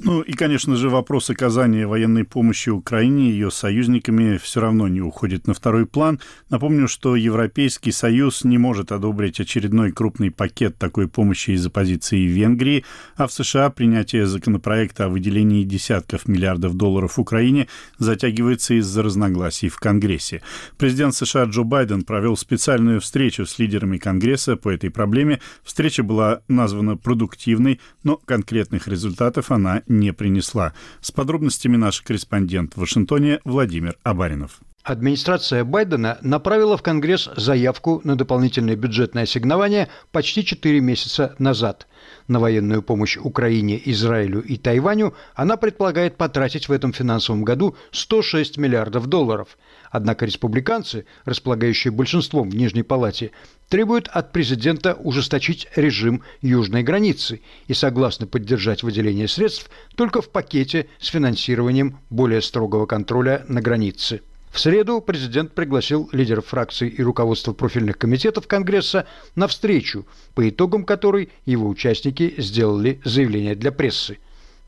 Ну 0.00 0.20
и, 0.20 0.32
конечно 0.32 0.76
же, 0.76 0.90
вопрос 0.90 1.28
оказания 1.28 1.84
военной 1.84 2.22
помощи 2.22 2.70
Украине 2.70 3.30
и 3.30 3.32
ее 3.32 3.50
союзниками 3.50 4.36
все 4.36 4.60
равно 4.60 4.86
не 4.86 5.00
уходит 5.00 5.48
на 5.48 5.54
второй 5.54 5.86
план. 5.86 6.20
Напомню, 6.50 6.86
что 6.86 7.16
Европейский 7.16 7.90
Союз 7.90 8.44
не 8.44 8.58
может 8.58 8.92
одобрить 8.92 9.40
очередной 9.40 9.90
крупный 9.90 10.30
пакет 10.30 10.78
такой 10.78 11.08
помощи 11.08 11.50
из-за 11.50 11.70
позиции 11.70 12.26
Венгрии, 12.26 12.84
а 13.16 13.26
в 13.26 13.32
США 13.32 13.70
принятие 13.70 14.26
законопроекта 14.26 15.06
о 15.06 15.08
выделении 15.08 15.64
десятков 15.64 16.28
миллиардов 16.28 16.76
долларов 16.76 17.18
Украине 17.18 17.66
затягивается 17.98 18.74
из-за 18.74 19.02
разногласий 19.02 19.68
в 19.68 19.78
Конгрессе. 19.78 20.42
Президент 20.76 21.16
США 21.16 21.44
Джо 21.44 21.64
Байден 21.64 22.04
провел 22.04 22.36
специальную 22.36 23.00
встречу 23.00 23.46
с 23.46 23.58
лидерами 23.58 23.98
Конгресса 23.98 24.56
по 24.56 24.68
этой 24.68 24.90
проблеме. 24.90 25.40
Встреча 25.64 26.04
была 26.04 26.42
названа 26.46 26.96
продуктивной, 26.96 27.80
но 28.04 28.16
конкретных 28.16 28.86
результатов 28.86 29.50
она 29.50 29.82
не 29.88 30.12
принесла. 30.12 30.74
С 31.00 31.10
подробностями 31.10 31.76
наш 31.76 32.00
корреспондент 32.02 32.74
в 32.74 32.80
Вашингтоне 32.80 33.40
Владимир 33.44 33.96
Абаринов. 34.02 34.60
Администрация 34.88 35.64
Байдена 35.64 36.16
направила 36.22 36.78
в 36.78 36.82
Конгресс 36.82 37.28
заявку 37.36 38.00
на 38.04 38.16
дополнительное 38.16 38.74
бюджетное 38.74 39.24
ассигнование 39.24 39.88
почти 40.12 40.42
4 40.42 40.80
месяца 40.80 41.34
назад. 41.38 41.86
На 42.26 42.40
военную 42.40 42.80
помощь 42.82 43.18
Украине, 43.18 43.78
Израилю 43.84 44.40
и 44.40 44.56
Тайваню 44.56 45.14
она 45.34 45.58
предполагает 45.58 46.16
потратить 46.16 46.70
в 46.70 46.72
этом 46.72 46.94
финансовом 46.94 47.44
году 47.44 47.76
106 47.90 48.56
миллиардов 48.56 49.08
долларов. 49.08 49.58
Однако 49.90 50.24
республиканцы, 50.24 51.04
располагающие 51.26 51.90
большинством 51.90 52.48
в 52.48 52.56
Нижней 52.56 52.82
Палате, 52.82 53.32
требуют 53.68 54.08
от 54.08 54.32
президента 54.32 54.94
ужесточить 54.94 55.68
режим 55.76 56.22
южной 56.42 56.82
границы 56.82 57.40
и 57.66 57.74
согласны 57.74 58.26
поддержать 58.26 58.82
выделение 58.82 59.28
средств 59.28 59.70
только 59.94 60.22
в 60.22 60.30
пакете 60.30 60.88
с 60.98 61.08
финансированием 61.08 61.98
более 62.10 62.42
строгого 62.42 62.86
контроля 62.86 63.44
на 63.48 63.60
границе. 63.60 64.22
В 64.50 64.60
среду 64.60 65.00
президент 65.00 65.52
пригласил 65.52 66.08
лидеров 66.12 66.46
фракций 66.46 66.88
и 66.88 67.02
руководство 67.02 67.52
профильных 67.52 67.98
комитетов 67.98 68.46
Конгресса 68.46 69.06
на 69.34 69.46
встречу, 69.46 70.06
по 70.34 70.48
итогам 70.48 70.84
которой 70.84 71.28
его 71.44 71.68
участники 71.68 72.34
сделали 72.38 73.00
заявление 73.04 73.54
для 73.54 73.72
прессы. 73.72 74.18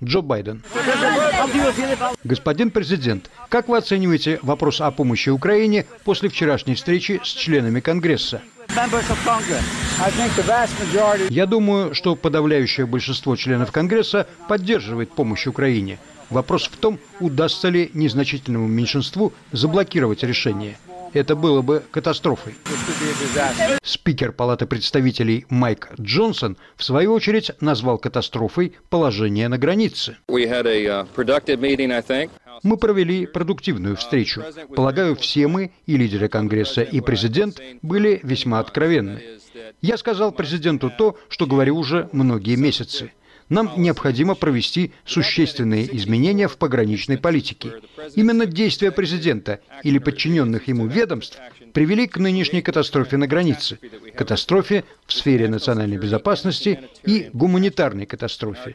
Джо 0.02 0.20
Байден. 0.20 0.62
Господин 2.24 2.70
президент, 2.70 3.30
как 3.48 3.68
вы 3.68 3.78
оцениваете 3.78 4.38
вопрос 4.42 4.80
о 4.80 4.90
помощи 4.90 5.28
Украине 5.28 5.86
после 6.04 6.28
вчерашней 6.28 6.74
встречи 6.74 7.20
с 7.22 7.28
членами 7.28 7.80
Конгресса? 7.80 8.42
Я 11.30 11.46
думаю, 11.46 11.94
что 11.94 12.16
подавляющее 12.16 12.86
большинство 12.86 13.36
членов 13.36 13.72
Конгресса 13.72 14.26
поддерживает 14.48 15.10
помощь 15.12 15.46
Украине– 15.46 15.98
Вопрос 16.30 16.68
в 16.68 16.76
том, 16.76 16.98
удастся 17.18 17.68
ли 17.68 17.90
незначительному 17.92 18.68
меньшинству 18.68 19.32
заблокировать 19.50 20.22
решение. 20.22 20.78
Это 21.12 21.34
было 21.34 21.60
бы 21.60 21.82
катастрофой. 21.90 22.54
Спикер 23.82 24.30
Палаты 24.30 24.66
представителей 24.66 25.44
Майк 25.48 25.90
Джонсон, 26.00 26.56
в 26.76 26.84
свою 26.84 27.12
очередь, 27.12 27.50
назвал 27.60 27.98
катастрофой 27.98 28.74
положение 28.90 29.48
на 29.48 29.58
границе. 29.58 30.18
Мы 32.62 32.76
провели 32.76 33.26
продуктивную 33.26 33.96
встречу. 33.96 34.42
Полагаю, 34.74 35.16
все 35.16 35.48
мы, 35.48 35.72
и 35.86 35.96
лидеры 35.96 36.28
Конгресса, 36.28 36.82
и 36.82 37.00
президент, 37.00 37.60
были 37.82 38.20
весьма 38.22 38.60
откровенны. 38.60 39.22
Я 39.80 39.96
сказал 39.96 40.32
президенту 40.32 40.90
то, 40.96 41.16
что 41.28 41.46
говорю 41.46 41.76
уже 41.76 42.08
многие 42.12 42.56
месяцы. 42.56 43.12
Нам 43.50 43.72
необходимо 43.76 44.36
провести 44.36 44.92
существенные 45.04 45.94
изменения 45.96 46.46
в 46.46 46.56
пограничной 46.56 47.18
политике. 47.18 47.72
Именно 48.14 48.46
действия 48.46 48.92
президента 48.92 49.58
или 49.82 49.98
подчиненных 49.98 50.68
ему 50.68 50.86
ведомств 50.86 51.36
привели 51.72 52.06
к 52.06 52.16
нынешней 52.16 52.62
катастрофе 52.62 53.16
на 53.16 53.26
границе, 53.26 53.78
катастрофе 54.16 54.84
в 55.04 55.12
сфере 55.12 55.48
национальной 55.48 55.98
безопасности 55.98 56.78
и 57.04 57.28
гуманитарной 57.32 58.06
катастрофе. 58.06 58.72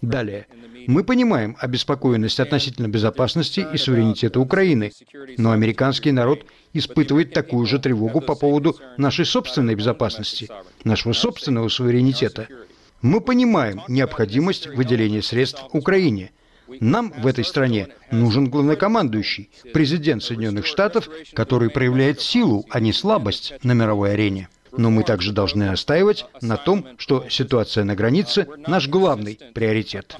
Далее. 0.00 0.46
Мы 0.86 1.04
понимаем 1.04 1.56
обеспокоенность 1.60 2.40
относительно 2.40 2.88
безопасности 2.88 3.66
и 3.72 3.76
суверенитета 3.76 4.40
Украины, 4.40 4.92
но 5.36 5.52
американский 5.52 6.10
народ 6.10 6.46
испытывает 6.72 7.34
такую 7.34 7.66
же 7.66 7.78
тревогу 7.78 8.22
по 8.22 8.34
поводу 8.34 8.78
нашей 8.96 9.26
собственной 9.26 9.74
безопасности, 9.74 10.48
нашего 10.84 11.12
собственного 11.12 11.68
суверенитета– 11.68 12.48
мы 13.02 13.20
понимаем 13.20 13.82
необходимость 13.88 14.66
выделения 14.66 15.22
средств 15.22 15.64
Украине. 15.72 16.32
Нам 16.80 17.12
в 17.18 17.26
этой 17.26 17.44
стране 17.44 17.88
нужен 18.12 18.48
главнокомандующий, 18.48 19.50
президент 19.72 20.22
Соединенных 20.22 20.66
Штатов, 20.66 21.08
который 21.34 21.68
проявляет 21.70 22.20
силу, 22.20 22.64
а 22.70 22.78
не 22.78 22.92
слабость 22.92 23.54
на 23.62 23.72
мировой 23.72 24.12
арене. 24.12 24.48
Но 24.76 24.88
мы 24.88 25.02
также 25.02 25.32
должны 25.32 25.66
настаивать 25.66 26.26
на 26.40 26.56
том, 26.56 26.86
что 26.96 27.28
ситуация 27.28 27.82
на 27.82 27.96
границе– 27.96 28.46
наш 28.68 28.88
главный 28.88 29.36
приоритет. 29.52 30.16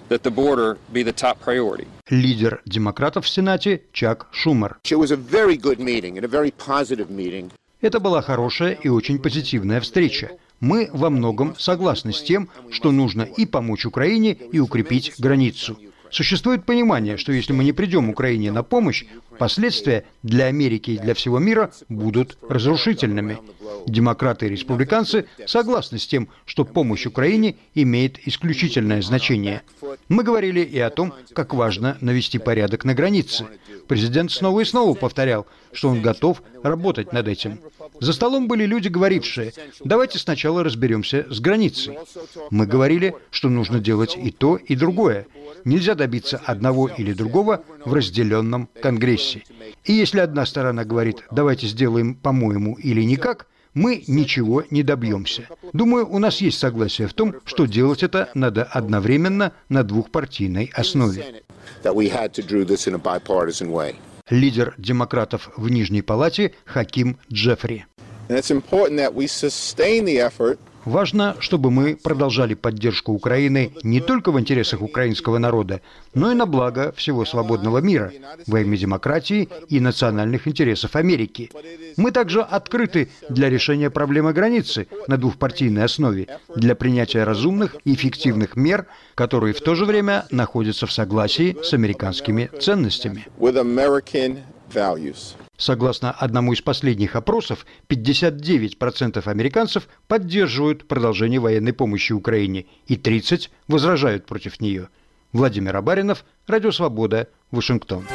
Лидер 2.09 2.63
демократов 2.65 3.27
в 3.27 3.29
Сенате 3.29 3.83
Чак 3.93 4.27
Шумер. 4.33 4.79
Это 7.81 8.01
была 8.01 8.23
хорошая 8.23 8.73
и 8.73 8.89
очень 8.89 9.21
позитивная 9.21 9.81
встреча. 9.81 10.33
Мы 10.61 10.91
во 10.93 11.11
многом 11.11 11.57
согласны 11.59 12.13
с 12.13 12.23
тем, 12.23 12.49
что 12.71 12.93
нужно 12.93 13.23
и 13.23 13.47
помочь 13.47 13.87
Украине, 13.87 14.37
и 14.53 14.59
укрепить 14.59 15.15
границу. 15.19 15.77
Существует 16.11 16.65
понимание, 16.65 17.17
что 17.17 17.33
если 17.33 17.53
мы 17.53 17.65
не 17.65 17.73
придем 17.73 18.11
Украине 18.11 18.51
на 18.51 18.63
помощь, 18.63 19.05
последствия 19.39 20.05
для 20.23 20.47
Америки 20.47 20.91
и 20.91 20.99
для 20.99 21.15
всего 21.15 21.39
мира 21.39 21.71
будут 21.89 22.37
разрушительными. 22.49 23.39
Демократы 23.87 24.47
и 24.47 24.49
республиканцы 24.51 25.27
согласны 25.47 25.99
с 25.99 26.07
тем, 26.07 26.29
что 26.45 26.65
помощь 26.65 27.07
Украине 27.07 27.57
имеет 27.75 28.19
исключительное 28.27 29.03
значение. 29.03 29.63
Мы 30.09 30.25
говорили 30.25 30.61
и 30.61 30.79
о 30.81 30.91
том, 30.91 31.15
как 31.33 31.55
важно 31.55 31.97
навести 32.01 32.39
порядок 32.39 32.85
на 32.85 32.95
границе. 32.95 33.47
Президент 33.87 34.33
снова 34.33 34.61
и 34.61 34.65
снова 34.65 34.95
повторял, 34.95 35.47
что 35.73 35.89
он 35.89 36.03
готов 36.03 36.43
работать 36.63 37.13
над 37.13 37.29
этим. 37.29 37.61
За 38.01 38.13
столом 38.13 38.49
были 38.49 38.65
люди, 38.65 38.89
говорившие, 38.89 39.53
давайте 39.85 40.19
сначала 40.19 40.65
разберемся 40.65 41.27
с 41.31 41.39
границей. 41.41 41.99
Мы 42.51 42.67
говорили, 42.67 43.15
что 43.31 43.49
нужно 43.49 43.79
делать 43.79 44.17
и 44.17 44.31
то, 44.31 44.57
и 44.57 44.75
другое. 44.75 45.27
Нельзя 45.65 45.95
добиться 45.95 46.41
одного 46.45 46.89
или 46.89 47.13
другого 47.13 47.63
в 47.85 47.93
разделенном 47.93 48.69
Конгрессе. 48.81 49.43
И 49.85 49.93
если 49.93 50.21
одна 50.21 50.47
сторона 50.47 50.85
говорит, 50.85 51.25
давайте 51.31 51.67
сделаем 51.67 52.15
по-моему 52.15 52.77
или 52.77 53.03
никак, 53.03 53.47
мы 53.75 54.03
ничего 54.07 54.65
не 54.71 54.83
добьемся. 54.83 55.47
Думаю, 55.73 56.09
у 56.09 56.19
нас 56.19 56.41
есть 56.41 56.59
согласие 56.59 57.07
в 57.07 57.15
том, 57.15 57.37
что 57.45 57.67
делать 57.67 58.03
это 58.03 58.31
надо 58.35 58.65
одновременно 58.65 59.53
на 59.69 59.85
двухпартийной 59.85 60.71
основе. 60.75 61.43
Лидер 64.29 64.75
демократов 64.79 65.51
в 65.57 65.69
Нижней 65.69 66.03
Палате 66.03 66.55
Хаким 66.65 67.19
Джеффри. 67.33 67.87
Важно, 70.85 71.37
чтобы 71.41 71.71
мы 71.71 71.97
продолжали 71.97 72.55
поддержку 72.55 73.13
Украины 73.13 73.73
не 73.83 74.01
только 74.01 74.33
в 74.33 74.41
интересах 74.41 74.81
украинского 74.81 75.39
народа, 75.39 75.83
но 76.15 76.33
и 76.33 76.35
на 76.35 76.47
благо 76.47 76.93
всего 76.97 77.25
свободного 77.25 77.79
мира, 77.79 78.13
во 78.47 78.61
имя 78.61 78.79
демократии 78.79 79.49
и 79.69 79.79
национальных 79.79 80.49
интересов 80.49 80.97
Америки. 80.97 81.51
Мы 81.97 82.13
также 82.13 82.41
открыты 82.41 83.11
для 83.29 83.51
решения 83.51 83.91
проблемы 83.91 84.33
границы 84.33 84.87
на 85.07 85.19
двухпартийной 85.19 85.85
основе, 85.85 86.29
для 86.55 86.75
принятия 86.75 87.25
разумных 87.25 87.77
и 87.85 87.95
эффективных 87.95 88.57
мер, 88.57 88.87
которые 89.15 89.53
в 89.53 89.61
то 89.61 89.75
же 89.75 89.85
время 89.85 90.27
находятся 90.31 90.87
в 90.87 90.93
согласии 90.93 91.57
с 91.63 91.75
американскими 91.75 92.49
ценностями. 92.59 93.27
Согласно 95.61 96.11
одному 96.11 96.55
из 96.55 96.63
последних 96.63 97.15
опросов, 97.17 97.67
59% 97.89 99.29
американцев 99.29 99.89
поддерживают 100.09 100.89
продолжение 100.89 101.39
военной 101.39 101.75
помощи 101.75 102.15
Украине 102.15 102.65
и 102.87 102.97
30% 102.97 103.51
возражают 103.69 104.25
против 104.25 104.61
нее. 104.61 104.89
Владимир 105.33 105.77
Абаринов, 105.77 106.25
Радио 106.47 106.73
Свобода, 106.73 107.29
Вашингтон. 107.51 108.07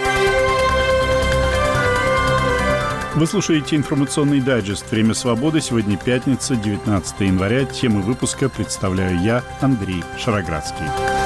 Вы 3.14 3.28
слушаете 3.28 3.76
информационный 3.78 4.42
дайджест 4.42 4.92
«Время 4.92 5.14
свободы». 5.14 5.62
Сегодня 5.62 5.98
пятница, 5.98 6.56
19 6.56 7.20
января. 7.22 7.64
Темы 7.66 8.02
выпуска 8.02 8.50
представляю 8.50 9.22
я, 9.22 9.44
Андрей 9.62 10.04
Шароградский. 10.18 11.25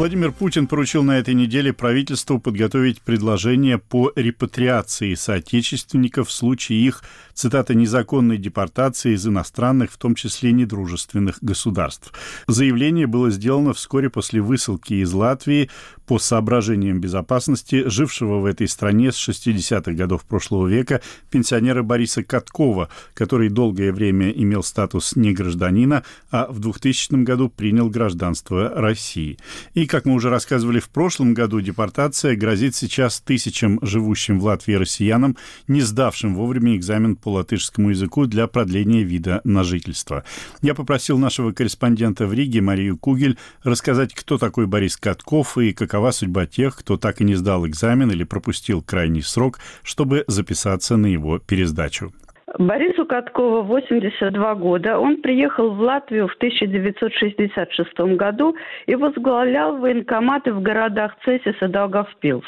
Владимир 0.00 0.32
Путин 0.32 0.66
поручил 0.66 1.02
на 1.02 1.18
этой 1.18 1.34
неделе 1.34 1.74
правительству 1.74 2.40
подготовить 2.40 3.02
предложение 3.02 3.76
по 3.76 4.10
репатриации 4.16 5.12
соотечественников 5.12 6.28
в 6.28 6.32
случае 6.32 6.86
их, 6.86 7.04
цитата, 7.34 7.74
незаконной 7.74 8.38
депортации 8.38 9.12
из 9.12 9.26
иностранных, 9.26 9.92
в 9.92 9.98
том 9.98 10.14
числе 10.14 10.52
недружественных 10.52 11.36
государств. 11.42 12.14
Заявление 12.46 13.06
было 13.06 13.30
сделано 13.30 13.74
вскоре 13.74 14.08
после 14.08 14.40
высылки 14.40 14.94
из 14.94 15.12
Латвии 15.12 15.68
по 16.10 16.18
соображениям 16.18 17.00
безопасности 17.00 17.88
жившего 17.88 18.40
в 18.40 18.44
этой 18.44 18.66
стране 18.66 19.12
с 19.12 19.28
60-х 19.28 19.92
годов 19.92 20.24
прошлого 20.24 20.66
века 20.66 21.02
пенсионера 21.30 21.84
Бориса 21.84 22.24
Каткова, 22.24 22.88
который 23.14 23.48
долгое 23.48 23.92
время 23.92 24.32
имел 24.32 24.64
статус 24.64 25.14
негражданина, 25.14 26.02
а 26.32 26.48
в 26.50 26.58
2000 26.58 27.22
году 27.22 27.48
принял 27.48 27.88
гражданство 27.88 28.70
России. 28.70 29.38
И, 29.74 29.86
как 29.86 30.04
мы 30.04 30.14
уже 30.14 30.30
рассказывали 30.30 30.80
в 30.80 30.88
прошлом 30.88 31.32
году, 31.32 31.60
депортация 31.60 32.34
грозит 32.34 32.74
сейчас 32.74 33.20
тысячам 33.20 33.78
живущим 33.80 34.40
в 34.40 34.46
Латвии 34.46 34.74
россиянам, 34.74 35.36
не 35.68 35.80
сдавшим 35.80 36.34
вовремя 36.34 36.74
экзамен 36.74 37.14
по 37.14 37.34
латышскому 37.34 37.90
языку 37.90 38.26
для 38.26 38.48
продления 38.48 39.04
вида 39.04 39.42
на 39.44 39.62
жительство. 39.62 40.24
Я 40.60 40.74
попросил 40.74 41.18
нашего 41.18 41.52
корреспондента 41.52 42.26
в 42.26 42.32
Риге 42.32 42.62
Марию 42.62 42.98
Кугель 42.98 43.38
рассказать, 43.62 44.12
кто 44.12 44.38
такой 44.38 44.66
Борис 44.66 44.96
Катков 44.96 45.56
и 45.56 45.72
какова 45.72 45.99
какова 46.00 46.12
судьба 46.12 46.46
тех, 46.46 46.76
кто 46.76 46.96
так 46.96 47.20
и 47.20 47.24
не 47.24 47.34
сдал 47.34 47.66
экзамен 47.66 48.10
или 48.10 48.24
пропустил 48.24 48.80
крайний 48.80 49.22
срок, 49.22 49.58
чтобы 49.82 50.24
записаться 50.28 50.96
на 50.96 51.04
его 51.04 51.38
пересдачу. 51.38 52.14
Борису 52.58 53.06
Каткову 53.06 53.62
82 53.62 54.54
года. 54.56 54.98
Он 54.98 55.18
приехал 55.18 55.70
в 55.70 55.80
Латвию 55.80 56.26
в 56.26 56.34
1966 56.34 57.98
году 58.16 58.56
и 58.86 58.94
возглавлял 58.96 59.76
военкоматы 59.76 60.52
в 60.52 60.60
городах 60.60 61.14
Цесис 61.24 61.54
и 61.60 61.66
Даугавпилс. 61.66 62.44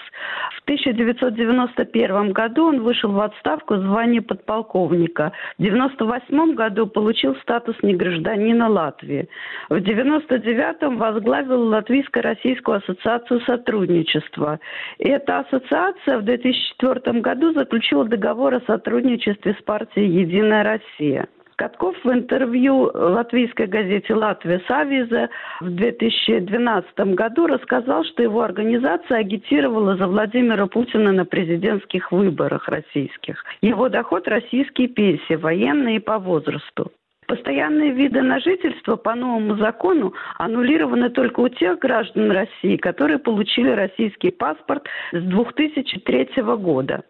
В 0.56 0.62
1991 0.64 2.32
году 2.32 2.66
он 2.66 2.82
вышел 2.82 3.12
в 3.12 3.20
отставку 3.20 3.76
звания 3.76 4.22
подполковника. 4.22 5.32
В 5.58 5.62
1998 5.62 6.54
году 6.54 6.86
получил 6.88 7.36
статус 7.36 7.76
негражданина 7.82 8.68
Латвии. 8.68 9.28
В 9.68 9.74
1999 9.74 10.98
возглавил 10.98 11.68
Латвийско-Российскую 11.68 12.78
ассоциацию 12.78 13.40
сотрудничества. 13.42 14.58
И 14.98 15.08
эта 15.08 15.40
ассоциация 15.40 16.18
в 16.18 16.22
2004 16.22 17.20
году 17.20 17.52
заключила 17.52 18.04
договор 18.04 18.54
о 18.54 18.60
сотрудничестве 18.62 19.56
с 19.58 19.62
партией 19.62 19.91
партии 19.92 20.08
«Единая 20.08 20.64
Россия». 20.64 21.26
Катков 21.56 21.94
в 22.02 22.10
интервью 22.10 22.90
латвийской 22.92 23.66
газете 23.66 24.14
«Латвия 24.14 24.60
Савиза» 24.66 25.28
в 25.60 25.70
2012 25.70 27.14
году 27.14 27.46
рассказал, 27.46 28.04
что 28.04 28.22
его 28.22 28.42
организация 28.42 29.18
агитировала 29.18 29.96
за 29.96 30.08
Владимира 30.08 30.66
Путина 30.66 31.12
на 31.12 31.24
президентских 31.24 32.10
выборах 32.10 32.68
российских. 32.68 33.44
Его 33.60 33.88
доход– 33.88 34.26
российские 34.26 34.88
пенсии, 34.88 35.34
военные 35.34 35.96
и 35.96 36.00
по 36.00 36.18
возрасту. 36.18 36.90
Постоянные 37.28 37.92
виды 37.92 38.22
на 38.22 38.40
жительство 38.40 38.96
по 38.96 39.14
новому 39.14 39.56
закону 39.56 40.14
аннулированы 40.38 41.10
только 41.10 41.40
у 41.40 41.48
тех 41.48 41.78
граждан 41.78 42.30
России, 42.30 42.76
которые 42.76 43.18
получили 43.18 43.70
российский 43.70 44.30
паспорт 44.30 44.86
с 45.12 45.20
2003 45.20 46.42
года. 46.58 47.04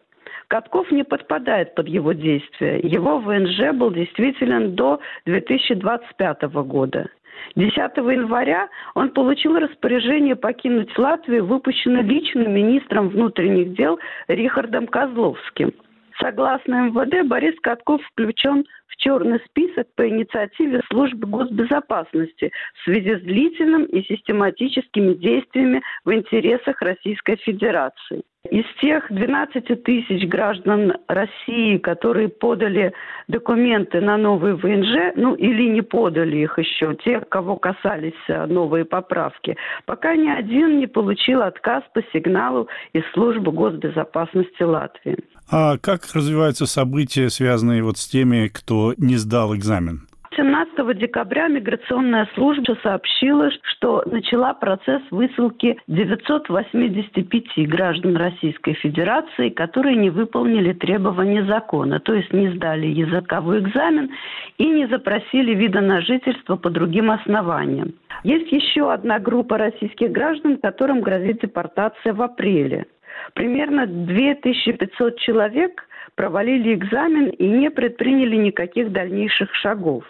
Катков 0.53 0.91
не 0.91 1.03
подпадает 1.03 1.75
под 1.75 1.89
его 1.89 2.13
действия. 2.13 2.79
Его 2.81 3.17
ВНЖ 3.21 3.73
был 3.73 3.91
действителен 3.91 4.75
до 4.75 5.01
2025 5.25 6.43
года. 6.67 7.09
10 7.57 7.75
января 7.75 8.69
он 8.95 9.09
получил 9.09 9.59
распоряжение 9.59 10.37
покинуть 10.37 10.99
Латвию, 10.99 11.47
выпущенное 11.47 12.03
лично 12.03 12.41
министром 12.41 13.09
внутренних 13.09 13.75
дел 13.75 13.99
Рихардом 14.29 14.89
Козловским. 14.89 15.73
Согласно 16.21 16.89
МВД, 16.89 17.27
Борис 17.27 17.59
Катков 17.63 18.03
включен 18.09 18.67
в 18.89 18.97
черный 18.99 19.41
список 19.47 19.87
по 19.95 20.07
инициативе 20.07 20.83
службы 20.91 21.27
госбезопасности 21.29 22.53
в 22.75 22.85
связи 22.85 23.17
с 23.17 23.23
длительным 23.23 23.85
и 23.85 24.03
систематическими 24.03 25.15
действиями 25.15 25.81
в 26.05 26.13
интересах 26.13 26.83
Российской 26.83 27.37
Федерации. 27.37 28.23
Из 28.53 28.67
тех 28.83 29.07
12 29.09 29.83
тысяч 29.83 30.29
граждан 30.29 30.93
России, 31.09 31.79
которые 31.79 32.29
подали 32.29 32.93
документы 33.27 34.03
на 34.03 34.19
новый 34.19 34.53
ВНЖ, 34.53 35.15
ну 35.17 35.35
или 35.35 35.71
не 35.71 35.81
подали 35.81 36.37
их 36.37 36.59
еще, 36.59 36.95
тех, 36.97 37.27
кого 37.31 37.57
касались 37.57 38.13
э, 38.29 38.45
новые 38.45 38.85
поправки, 38.85 39.57
пока 39.87 40.15
ни 40.17 40.29
один 40.29 40.81
не 40.81 40.87
получил 40.87 41.41
отказ 41.41 41.83
по 41.95 42.03
сигналу 42.13 42.69
из 42.93 43.05
службы 43.15 43.53
госбезопасности 43.53 44.63
Латвии. 44.63 45.17
А 45.51 45.79
как 45.79 46.03
развиваются 46.15 46.67
события, 46.67 47.31
связанные 47.31 47.83
вот 47.83 47.97
с 47.97 48.07
теми, 48.07 48.49
кто 48.49 48.93
не 48.99 49.17
сдал 49.17 49.57
экзамен? 49.57 50.09
17 50.37 50.99
декабря 50.99 51.49
миграционная 51.49 52.27
служба 52.35 52.77
сообщила, 52.83 53.51
что 53.65 54.03
начала 54.07 54.55
процесс 54.55 55.03
высылки 55.11 55.79
985 55.89 57.69
граждан 57.69 58.17
Российской 58.17 58.73
Федерации, 58.75 59.51
которые 59.51 59.97
не 59.97 60.11
выполнили 60.11 60.73
требования 60.73 61.45
закона, 61.45 62.01
то 62.01 62.15
есть 62.15 62.33
не 62.33 62.49
сдали 62.51 62.87
языковой 62.87 63.61
экзамен 63.61 64.11
и 64.57 64.67
не 64.67 64.87
запросили 64.87 65.55
вида 65.55 65.81
на 65.81 66.01
жительство 66.01 66.57
по 66.57 66.71
другим 66.71 67.11
основаниям. 67.11 67.93
Есть 68.25 68.51
еще 68.53 68.91
одна 68.93 69.19
группа 69.19 69.59
российских 69.59 70.13
граждан, 70.13 70.57
которым 70.57 71.03
грозит 71.03 71.43
депортация 71.43 72.15
в 72.15 72.23
апреле. 72.23 72.87
Примерно 73.35 73.87
2500 73.87 75.19
человек 75.19 75.87
провалили 76.15 76.75
экзамен 76.75 77.29
и 77.29 77.47
не 77.47 77.71
предприняли 77.71 78.37
никаких 78.37 78.93
дальнейших 78.93 79.55
шагов. 79.55 80.05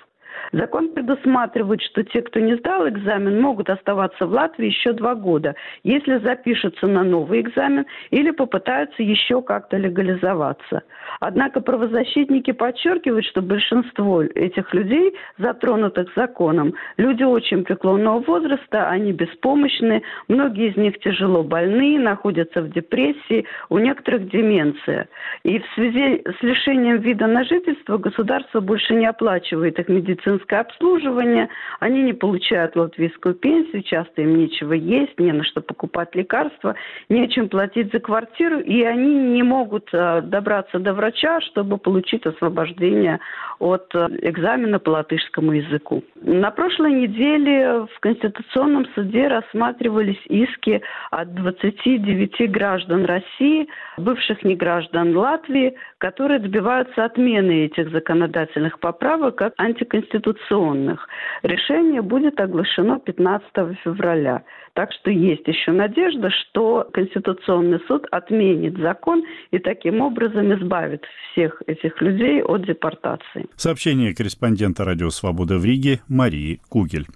Закон 0.53 0.89
предусматривает, 0.91 1.83
что 1.83 2.03
те, 2.03 2.23
кто 2.23 2.41
не 2.41 2.57
сдал 2.57 2.89
экзамен, 2.89 3.41
могут 3.41 3.71
оставаться 3.71 4.27
в 4.27 4.33
Латвии 4.33 4.67
еще 4.67 4.93
два 4.93 5.15
года, 5.15 5.55
если 5.83 6.19
запишутся 6.19 6.87
на 6.87 7.03
новый 7.03 7.41
экзамен 7.41 7.87
или 8.11 8.31
попытаются 8.31 9.03
еще 9.03 9.43
как-то 9.43 9.77
легализоваться. 9.77 10.83
Однако 11.21 11.61
правозащитники 11.61 12.53
подчеркивают, 12.53 13.25
что 13.27 13.43
большинство 13.43 14.23
этих 14.23 14.73
людей, 14.75 15.15
затронутых 15.39 16.13
законом, 16.17 16.75
люди 16.97 17.23
очень 17.23 17.65
преклонного 17.65 18.21
возраста, 18.21 18.89
они 18.89 19.13
беспомощны, 19.13 20.03
многие 20.29 20.71
из 20.71 20.77
них 20.77 20.99
тяжело 21.01 21.43
больны, 21.43 21.99
находятся 21.99 22.63
в 22.63 22.71
депрессии, 22.71 23.47
у 23.69 23.79
некоторых 23.79 24.29
деменция. 24.29 25.09
И 25.45 25.59
в 25.59 25.65
связи 25.75 26.23
с 26.27 26.43
лишением 26.43 26.99
вида 26.99 27.27
на 27.27 27.45
жительство 27.45 27.99
государство 27.99 28.61
больше 28.61 28.95
не 28.95 29.07
оплачивает 29.07 29.79
их 29.79 29.89
медицинское 29.89 30.22
медицинское 30.23 30.61
обслуживание, 30.61 31.49
они 31.81 32.03
не 32.03 32.13
получают 32.13 32.77
латвийскую 32.77 33.35
пенсию, 33.35 33.83
часто 33.83 34.23
им 34.23 34.39
нечего 34.39 34.73
есть, 34.73 35.19
не 35.19 35.33
на 35.33 35.45
что 35.45 35.61
покупать 35.61 36.15
лекарства, 36.15 36.75
нечем 37.09 37.49
платить 37.49 37.93
за 37.93 38.01
квартиру, 38.01 38.61
и 38.61 38.83
они 38.83 39.15
не 39.15 39.43
могут 39.43 39.89
э, 39.93 40.23
добраться 40.23 40.79
до 40.79 40.95
врача, 40.95 41.41
чтобы 41.41 41.79
получить 41.79 42.27
освобождение 42.27 43.21
от 43.59 43.95
э, 43.95 44.09
экзамена 44.23 44.79
по 44.79 44.91
латышскому 44.91 45.53
языку. 45.53 46.03
На 46.21 46.51
прошлой 46.51 46.93
неделе 46.93 47.87
в 47.95 48.01
Конституционном 48.01 48.87
суде 48.95 49.29
рассматривались 49.29 50.21
иски 50.27 50.83
от 51.11 51.35
29 51.35 52.51
граждан 52.51 53.05
России, 53.05 53.69
бывших 53.97 54.45
неграждан 54.45 55.17
Латвии, 55.17 55.75
которые 55.99 56.39
добиваются 56.41 57.05
отмены 57.05 57.67
этих 57.67 57.91
законодательных 57.91 58.79
поправок 58.79 59.37
как 59.37 59.55
антиконституционных 59.57 60.12
конституционных. 60.13 61.09
Решение 61.43 62.03
будет 62.03 62.41
оглашено 62.41 63.01
15 63.01 63.47
февраля. 63.85 64.43
Так 64.75 64.91
что 64.93 65.11
есть 65.11 65.47
еще 65.47 65.73
надежда, 65.73 66.31
что 66.31 66.89
Конституционный 66.93 67.81
суд 67.87 68.07
отменит 68.11 68.79
закон 68.79 69.23
и 69.51 69.59
таким 69.59 70.01
образом 70.01 70.53
избавит 70.55 71.05
всех 71.33 71.63
этих 71.67 72.01
людей 72.01 72.43
от 72.43 72.65
депортации. 72.67 73.47
Сообщение 73.57 74.15
корреспондента 74.15 74.85
«Радио 74.85 75.11
Свобода» 75.11 75.59
в 75.59 75.65
Риге 75.65 76.01
Марии 76.09 76.61
Кугель. 76.69 77.07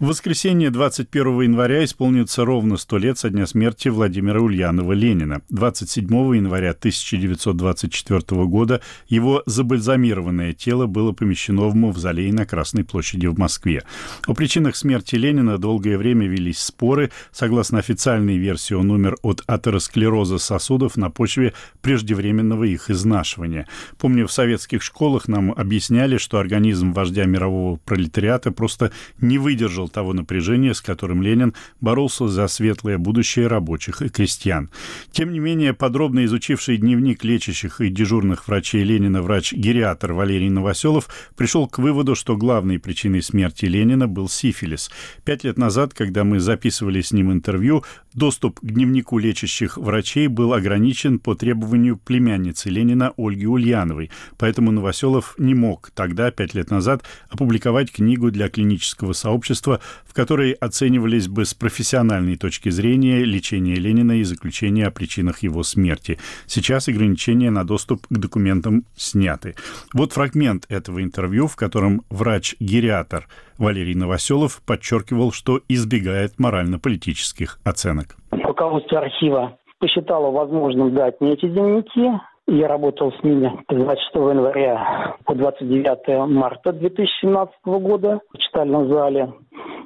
В 0.00 0.06
воскресенье 0.06 0.70
21 0.70 1.42
января 1.42 1.84
исполнится 1.84 2.46
ровно 2.46 2.78
сто 2.78 2.96
лет 2.96 3.18
со 3.18 3.28
дня 3.28 3.46
смерти 3.46 3.88
Владимира 3.88 4.40
Ульянова-Ленина. 4.40 5.42
27 5.50 6.08
января 6.36 6.70
1924 6.70 8.46
года 8.46 8.80
его 9.08 9.42
забальзамированное 9.44 10.54
тело 10.54 10.86
было 10.86 11.12
помещено 11.12 11.68
в 11.68 11.74
мавзолей 11.74 12.32
на 12.32 12.46
Красной 12.46 12.82
площади 12.82 13.26
в 13.26 13.38
Москве. 13.38 13.82
О 14.26 14.32
причинах 14.32 14.74
смерти 14.74 15.16
Ленина 15.16 15.58
долгое 15.58 15.98
время 15.98 16.26
велись 16.26 16.60
споры. 16.60 17.10
Согласно 17.30 17.78
официальной 17.78 18.38
версии, 18.38 18.72
он 18.72 18.90
умер 18.90 19.18
от 19.20 19.42
атеросклероза 19.46 20.38
сосудов 20.38 20.96
на 20.96 21.10
почве 21.10 21.52
преждевременного 21.82 22.64
их 22.64 22.88
изнашивания. 22.88 23.68
Помню, 23.98 24.26
в 24.26 24.32
советских 24.32 24.82
школах 24.82 25.28
нам 25.28 25.52
объясняли, 25.52 26.16
что 26.16 26.38
организм 26.38 26.94
вождя 26.94 27.26
мирового 27.26 27.76
пролетариата 27.84 28.50
просто 28.50 28.92
не 29.20 29.36
выдержал 29.36 29.89
того 29.90 30.12
напряжения, 30.12 30.74
с 30.74 30.80
которым 30.80 31.22
Ленин 31.22 31.54
боролся 31.80 32.28
за 32.28 32.48
светлое 32.48 32.98
будущее 32.98 33.46
рабочих 33.46 34.02
и 34.02 34.08
крестьян. 34.08 34.70
Тем 35.12 35.32
не 35.32 35.38
менее, 35.38 35.74
подробно 35.74 36.24
изучивший 36.24 36.76
дневник 36.76 37.24
лечащих 37.24 37.80
и 37.80 37.88
дежурных 37.88 38.48
врачей 38.48 38.82
Ленина 38.84 39.22
врач-гериатр 39.22 40.12
Валерий 40.12 40.50
Новоселов 40.50 41.08
пришел 41.36 41.66
к 41.68 41.78
выводу, 41.78 42.14
что 42.14 42.36
главной 42.36 42.78
причиной 42.78 43.22
смерти 43.22 43.66
Ленина 43.66 44.08
был 44.08 44.28
сифилис. 44.28 44.90
Пять 45.24 45.44
лет 45.44 45.58
назад, 45.58 45.94
когда 45.94 46.24
мы 46.24 46.40
записывали 46.40 47.00
с 47.00 47.12
ним 47.12 47.32
интервью, 47.32 47.84
доступ 48.14 48.60
к 48.60 48.64
дневнику 48.64 49.18
лечащих 49.18 49.76
врачей 49.76 50.26
был 50.26 50.52
ограничен 50.52 51.18
по 51.18 51.34
требованию 51.34 51.96
племянницы 51.96 52.70
Ленина 52.70 53.12
Ольги 53.16 53.46
Ульяновой, 53.46 54.10
поэтому 54.38 54.70
Новоселов 54.70 55.34
не 55.38 55.54
мог 55.54 55.90
тогда, 55.94 56.30
пять 56.30 56.54
лет 56.54 56.70
назад, 56.70 57.04
опубликовать 57.28 57.92
книгу 57.92 58.30
для 58.30 58.48
клинического 58.48 59.12
сообщества, 59.12 59.80
в 60.04 60.12
которой 60.12 60.52
оценивались 60.52 61.28
бы 61.28 61.44
с 61.44 61.54
профессиональной 61.54 62.36
точки 62.36 62.68
зрения 62.68 63.24
лечение 63.24 63.76
Ленина 63.76 64.20
и 64.20 64.24
заключение 64.24 64.86
о 64.86 64.90
причинах 64.90 65.42
его 65.42 65.62
смерти. 65.62 66.18
Сейчас 66.46 66.88
ограничения 66.88 67.50
на 67.50 67.64
доступ 67.64 68.06
к 68.08 68.18
документам 68.18 68.84
сняты. 68.96 69.54
Вот 69.92 70.12
фрагмент 70.12 70.66
этого 70.68 71.02
интервью, 71.02 71.46
в 71.46 71.56
котором 71.56 72.02
врач-гериатр 72.10 73.28
Валерий 73.60 73.94
Новоселов 73.94 74.60
подчеркивал, 74.66 75.30
что 75.30 75.60
избегает 75.68 76.38
морально-политических 76.38 77.60
оценок. 77.64 78.16
Руководство 78.32 78.98
архива 78.98 79.58
посчитало 79.78 80.30
возможным 80.32 80.94
дать 80.94 81.20
мне 81.20 81.34
эти 81.34 81.46
дневники, 81.46 82.10
я 82.52 82.66
работал 82.66 83.12
с 83.12 83.22
ними 83.22 83.52
с 83.70 83.72
26 83.72 84.14
января 84.16 85.14
по 85.24 85.36
29 85.36 86.28
марта 86.28 86.72
2017 86.72 87.54
года 87.64 88.20
в 88.32 88.38
читальном 88.38 88.88
зале. 88.88 89.32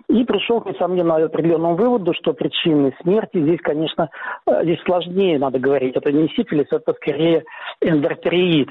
И 0.08 0.24
пришел, 0.24 0.64
несомненно, 0.64 1.16
к 1.16 1.24
определенному 1.24 1.76
выводу, 1.76 2.14
что 2.14 2.32
причины 2.32 2.94
смерти 3.02 3.42
здесь, 3.42 3.60
конечно, 3.60 4.08
э, 4.46 4.62
здесь 4.62 4.80
сложнее 4.86 5.38
надо 5.38 5.58
говорить. 5.58 5.94
Это 5.94 6.10
не 6.10 6.26
сифилис, 6.28 6.68
это 6.70 6.94
скорее 6.94 7.44
эндортериит. 7.82 8.70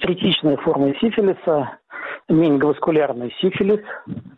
Критичная 0.00 0.56
форма 0.58 0.94
сифилиса, 1.00 1.78
менинговаскулярный 2.28 3.34
сифилис, 3.40 3.80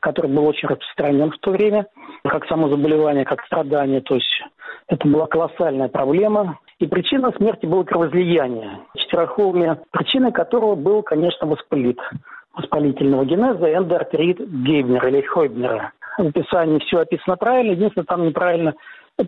который 0.01 0.31
был 0.31 0.47
очень 0.47 0.69
распространен 0.69 1.31
в 1.31 1.39
то 1.39 1.51
время, 1.51 1.87
как 2.25 2.47
само 2.47 2.69
заболевание, 2.69 3.25
как 3.25 3.45
страдание. 3.47 4.01
То 4.01 4.15
есть 4.17 4.43
это 4.89 5.07
была 5.09 5.27
колоссальная 5.27 5.89
проблема. 5.89 6.59
И 6.81 6.87
причина 6.87 7.33
смерти 7.37 7.67
было 7.67 7.85
кровоизлияние. 7.85 8.81
Четырехолме, 8.97 9.79
причиной 9.91 10.33
которого 10.33 10.75
был, 10.75 11.03
конечно, 11.03 11.47
воспалит 11.47 11.99
воспалительного 12.55 13.25
генеза 13.25 13.73
эндоартерит 13.73 14.39
Гейбнера 14.39 15.09
или 15.09 15.23
Хойбнера. 15.23 15.93
В 16.19 16.27
описании 16.27 16.79
все 16.81 17.01
описано 17.01 17.37
правильно, 17.37 17.73
единственное, 17.73 18.07
там 18.07 18.25
неправильно 18.27 18.75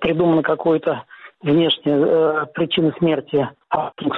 придумано 0.01 0.43
какое-то 0.43 1.05
внешние 1.53 1.97
э, 1.99 2.47
причины 2.55 2.93
смерти 2.99 3.49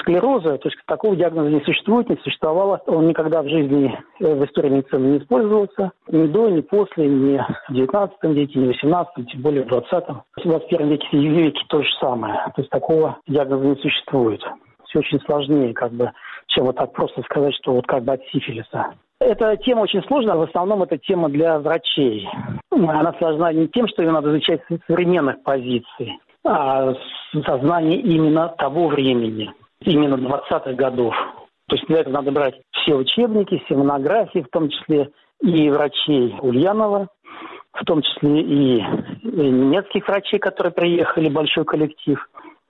склероза, 0.00 0.58
то 0.58 0.68
есть 0.68 0.78
такого 0.86 1.16
диагноза 1.16 1.50
не 1.50 1.60
существует, 1.60 2.08
не 2.08 2.16
существовало. 2.16 2.80
Он 2.86 3.08
никогда 3.08 3.42
в 3.42 3.48
жизни, 3.48 3.98
э, 4.20 4.34
в 4.34 4.44
истории 4.44 4.70
медицины 4.70 5.06
не 5.06 5.18
использовался. 5.18 5.92
Ни 6.08 6.26
до, 6.26 6.48
ни 6.48 6.60
после, 6.60 7.08
ни 7.08 7.38
в 7.68 7.72
19 7.72 8.16
веке, 8.24 8.58
ни 8.58 8.64
в 8.64 8.68
18, 8.68 9.30
тем 9.30 9.42
более 9.42 9.64
в 9.64 9.68
20 9.68 10.04
В 10.36 10.42
21 10.42 10.88
веке, 10.88 11.08
в 11.10 11.14
веке 11.14 11.60
то 11.68 11.82
же 11.82 11.88
самое. 12.00 12.34
То 12.54 12.62
есть 12.62 12.70
такого 12.70 13.18
диагноза 13.26 13.64
не 13.64 13.76
существует. 13.76 14.42
Все 14.86 15.00
очень 15.00 15.20
сложнее, 15.20 15.74
как 15.74 15.92
бы, 15.92 16.10
чем 16.46 16.64
вот 16.64 16.76
так 16.76 16.92
просто 16.92 17.22
сказать, 17.22 17.54
что 17.56 17.74
вот 17.74 17.86
как 17.86 18.04
бы 18.04 18.12
от 18.12 18.22
сифилиса. 18.32 18.94
Эта 19.20 19.56
тема 19.56 19.80
очень 19.80 20.02
сложная, 20.04 20.36
в 20.36 20.42
основном 20.42 20.82
это 20.84 20.96
тема 20.96 21.28
для 21.28 21.58
врачей. 21.58 22.28
Она 22.70 23.12
сложна 23.18 23.52
не 23.52 23.66
тем, 23.68 23.88
что 23.88 24.02
ее 24.02 24.12
надо 24.12 24.30
изучать 24.30 24.60
с 24.68 24.86
современных 24.86 25.42
позиций, 25.42 26.18
а 26.44 26.94
сознание 27.32 28.00
именно 28.00 28.48
того 28.58 28.88
времени, 28.88 29.52
именно 29.80 30.14
20-х 30.14 30.72
годов. 30.72 31.14
То 31.68 31.76
есть 31.76 31.86
для 31.86 31.98
этого 31.98 32.14
надо 32.14 32.32
брать 32.32 32.54
все 32.72 32.94
учебники, 32.94 33.62
все 33.64 33.76
монографии, 33.76 34.40
в 34.40 34.48
том 34.48 34.70
числе 34.70 35.10
и 35.42 35.68
врачей 35.70 36.34
Ульянова, 36.40 37.08
в 37.72 37.84
том 37.84 38.02
числе 38.02 38.40
и 38.40 38.82
немецких 39.22 40.08
врачей, 40.08 40.38
которые 40.38 40.72
приехали, 40.72 41.28
большой 41.28 41.64
коллектив, 41.64 42.18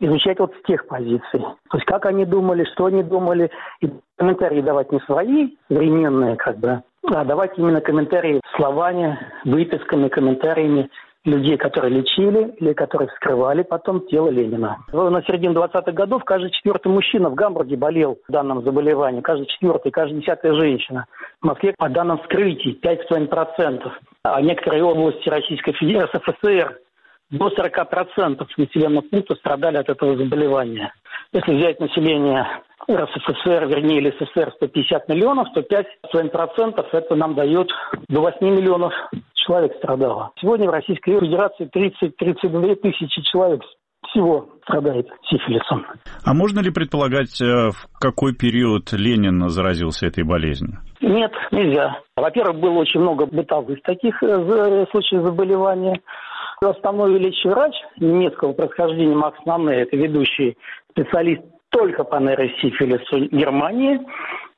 изучать 0.00 0.38
вот 0.38 0.52
с 0.54 0.66
тех 0.66 0.86
позиций. 0.86 1.40
То 1.40 1.76
есть 1.76 1.86
как 1.86 2.06
они 2.06 2.24
думали, 2.24 2.64
что 2.74 2.86
они 2.86 3.02
думали, 3.02 3.50
и 3.80 3.90
комментарии 4.16 4.60
давать 4.60 4.92
не 4.92 5.00
свои 5.00 5.50
современные, 5.68 6.36
как 6.36 6.58
бы, 6.58 6.82
а 7.04 7.24
давать 7.24 7.56
именно 7.56 7.80
комментарии 7.80 8.40
словами, 8.56 9.18
выписками, 9.44 10.08
комментариями 10.08 10.90
людей, 11.28 11.56
которые 11.56 12.00
лечили 12.00 12.54
или 12.58 12.72
которые 12.72 13.08
вскрывали 13.08 13.62
потом 13.62 14.06
тело 14.06 14.28
Ленина. 14.28 14.78
На 14.92 15.22
середине 15.22 15.54
20-х 15.54 15.92
годов 15.92 16.24
каждый 16.24 16.50
четвертый 16.50 16.88
мужчина 16.88 17.30
в 17.30 17.34
Гамбурге 17.34 17.76
болел 17.76 18.18
данным 18.28 18.62
заболеванием. 18.62 19.22
Каждый 19.22 19.46
четвертый, 19.46 19.90
каждая 19.90 20.20
десятая 20.20 20.54
женщина. 20.54 21.06
В 21.40 21.46
Москве 21.46 21.74
по 21.76 21.88
данным 21.88 22.18
вскрытий 22.18 22.78
5,5%. 22.82 23.90
А 24.24 24.40
некоторые 24.40 24.84
области 24.84 25.28
Российской 25.28 25.72
Федерации, 25.72 26.18
СССР 26.18 26.78
до 27.30 27.48
40% 27.48 28.46
населенных 28.56 29.10
пунктов 29.10 29.38
страдали 29.38 29.76
от 29.76 29.88
этого 29.88 30.16
заболевания. 30.16 30.92
Если 31.32 31.54
взять 31.56 31.78
население 31.78 32.46
РСФСР, 32.90 33.66
вернее, 33.66 33.98
или 33.98 34.14
СССР 34.18 34.50
150 34.56 35.08
миллионов, 35.08 35.48
то 35.52 35.60
5,5% 35.60 36.86
это 36.92 37.14
нам 37.16 37.34
дает 37.34 37.68
до 38.08 38.22
8 38.22 38.38
миллионов 38.40 38.94
человек 39.48 39.72
страдало. 39.78 40.30
Сегодня 40.40 40.68
в 40.68 40.72
Российской 40.72 41.18
Федерации 41.18 41.68
30-32 41.74 42.74
тысячи 42.76 43.22
человек 43.22 43.62
всего 44.10 44.48
страдает 44.62 45.08
сифилисом. 45.28 45.86
А 46.24 46.34
можно 46.34 46.60
ли 46.60 46.70
предполагать, 46.70 47.40
э, 47.40 47.70
в 47.70 47.88
какой 47.98 48.34
период 48.34 48.92
Ленин 48.92 49.48
заразился 49.48 50.06
этой 50.06 50.24
болезнью? 50.24 50.78
Нет, 51.00 51.32
нельзя. 51.50 51.98
Во-первых, 52.16 52.60
было 52.60 52.78
очень 52.78 53.00
много 53.00 53.26
бытовых 53.26 53.82
таких 53.82 54.22
э, 54.22 54.86
случаев 54.90 55.24
заболевания. 55.24 56.00
Основной 56.60 57.18
лечащий 57.18 57.48
врач 57.48 57.74
немецкого 57.98 58.52
происхождения 58.52 59.14
Макс 59.14 59.38
Нанне, 59.46 59.82
это 59.82 59.96
ведущий 59.96 60.56
специалист 60.90 61.42
только 61.70 62.04
по 62.04 62.16
нейросифилису 62.16 63.28
Германии, 63.30 64.00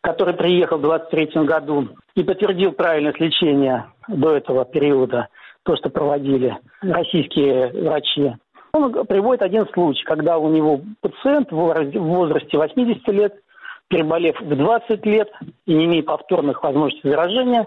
который 0.00 0.34
приехал 0.34 0.78
в 0.78 0.82
23 0.82 1.44
году 1.44 1.88
и 2.14 2.22
подтвердил 2.22 2.72
правильность 2.72 3.20
лечения 3.20 3.92
до 4.08 4.36
этого 4.36 4.64
периода, 4.64 5.28
то, 5.62 5.76
что 5.76 5.90
проводили 5.90 6.56
российские 6.80 7.68
врачи. 7.68 8.32
Он 8.72 8.92
приводит 9.06 9.42
один 9.42 9.66
случай, 9.72 10.04
когда 10.04 10.38
у 10.38 10.48
него 10.48 10.80
пациент 11.00 11.50
в 11.50 11.56
возрасте 11.56 12.56
80 12.56 13.08
лет, 13.08 13.34
переболев 13.88 14.40
в 14.40 14.56
20 14.56 15.04
лет 15.06 15.28
и 15.66 15.74
не 15.74 15.86
имея 15.86 16.02
повторных 16.02 16.62
возможностей 16.62 17.10
заражения, 17.10 17.66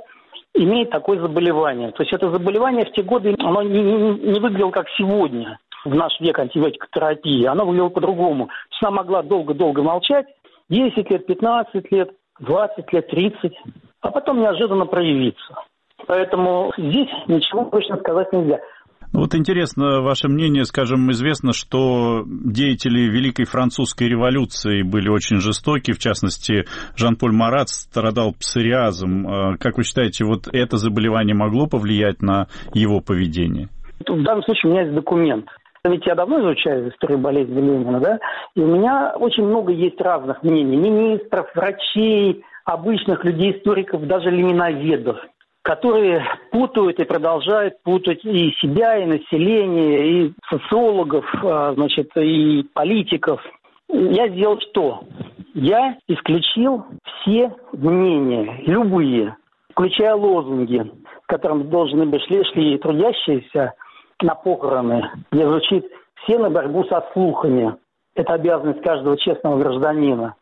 имеет 0.54 0.90
такое 0.90 1.20
заболевание. 1.20 1.92
То 1.92 2.04
есть 2.04 2.14
это 2.14 2.30
заболевание 2.30 2.86
в 2.86 2.92
те 2.94 3.04
годы, 3.04 3.36
оно 3.40 3.62
не, 3.62 3.82
не, 3.82 4.20
не 4.32 4.40
выглядело 4.40 4.72
как 4.72 4.88
сегодня, 4.98 5.60
в 5.84 5.94
наш 5.94 6.18
век 6.22 6.40
антибиотикотерапии. 6.40 7.46
Оно 7.46 7.66
выглядело 7.66 7.90
по-другому. 7.90 8.50
Она 8.82 8.92
могла 8.92 9.24
долго-долго 9.24 9.82
молчать, 9.84 10.26
10 10.70 11.10
лет, 11.10 11.26
15 11.26 11.92
лет, 11.92 12.12
20 12.44 12.94
лет, 12.94 13.08
30, 13.08 13.52
а 14.02 14.12
потом 14.12 14.40
неожиданно 14.40 14.86
проявиться. 14.86 15.56
Поэтому 16.08 16.72
здесь 16.78 17.10
ничего 17.28 17.66
точно 17.66 17.98
сказать 17.98 18.32
нельзя. 18.34 18.60
Ну, 19.14 19.20
вот 19.20 19.36
интересно 19.36 20.02
ваше 20.02 20.28
мнение. 20.28 20.66
Скажем, 20.66 21.12
известно, 21.12 21.54
что 21.54 22.24
деятели 22.26 23.02
Великой 23.02 23.46
Французской 23.46 24.10
революции 24.10 24.82
были 24.82 25.08
очень 25.08 25.38
жестоки. 25.38 25.94
В 25.94 26.00
частности, 26.00 26.66
Жан-Поль 26.96 27.32
Марат 27.32 27.70
страдал 27.70 28.34
псориазом. 28.34 29.28
А 29.28 29.58
как 29.58 29.78
вы 29.78 29.84
считаете, 29.84 30.26
вот 30.26 30.48
это 30.52 30.78
заболевание 30.78 31.36
могло 31.36 31.68
повлиять 31.68 32.24
на 32.24 32.48
его 32.74 33.02
поведение? 33.02 33.70
В 34.00 34.24
данном 34.24 34.44
случае 34.44 34.72
у 34.72 34.74
меня 34.74 34.82
есть 34.82 34.96
документ. 34.96 35.46
Ведь 35.86 36.06
я 36.06 36.16
давно 36.16 36.40
изучаю 36.40 36.90
историю 36.90 37.20
болезни 37.20 37.60
Ленина, 37.60 38.00
да, 38.00 38.20
и 38.56 38.62
у 38.62 38.68
меня 38.68 39.14
очень 39.18 39.44
много 39.44 39.74
есть 39.74 40.00
разных 40.00 40.42
мнений. 40.42 40.78
Министров, 40.78 41.54
врачей, 41.54 42.42
обычных 42.64 43.26
людей, 43.26 43.58
историков, 43.58 44.08
даже 44.08 44.30
лениноведов 44.30 45.18
которые 45.66 46.22
путают 46.52 47.00
и 47.00 47.06
продолжают 47.06 47.82
путать 47.84 48.24
и 48.26 48.52
себя, 48.62 48.98
и 48.98 49.06
население, 49.06 50.26
и 50.26 50.34
социологов, 50.50 51.26
а, 51.42 51.74
значит, 51.74 52.10
и 52.18 52.64
политиков. 52.74 53.42
Я 53.88 54.28
сделал 54.28 54.60
что? 54.60 55.06
Я 55.54 55.98
исключил 56.10 56.86
все 57.06 57.56
мнения, 57.72 58.62
любые, 58.66 59.38
включая 59.72 60.16
лозунги, 60.16 60.84
с 61.24 61.28
которыми 61.28 61.64
должны 61.64 62.08
быть 62.08 62.24
шли, 62.24 62.44
шли 62.52 62.78
трудящиеся 62.78 63.74
на 64.24 64.36
похороны, 64.36 65.10
где 65.32 65.46
звучит 65.46 65.86
«все 66.24 66.38
на 66.38 66.50
борьбу 66.50 66.84
со 66.86 67.06
слухами». 67.14 67.76
Это 68.16 68.34
обязанность 68.34 68.82
каждого 68.82 69.18
честного 69.18 69.58
гражданина. 69.58 70.36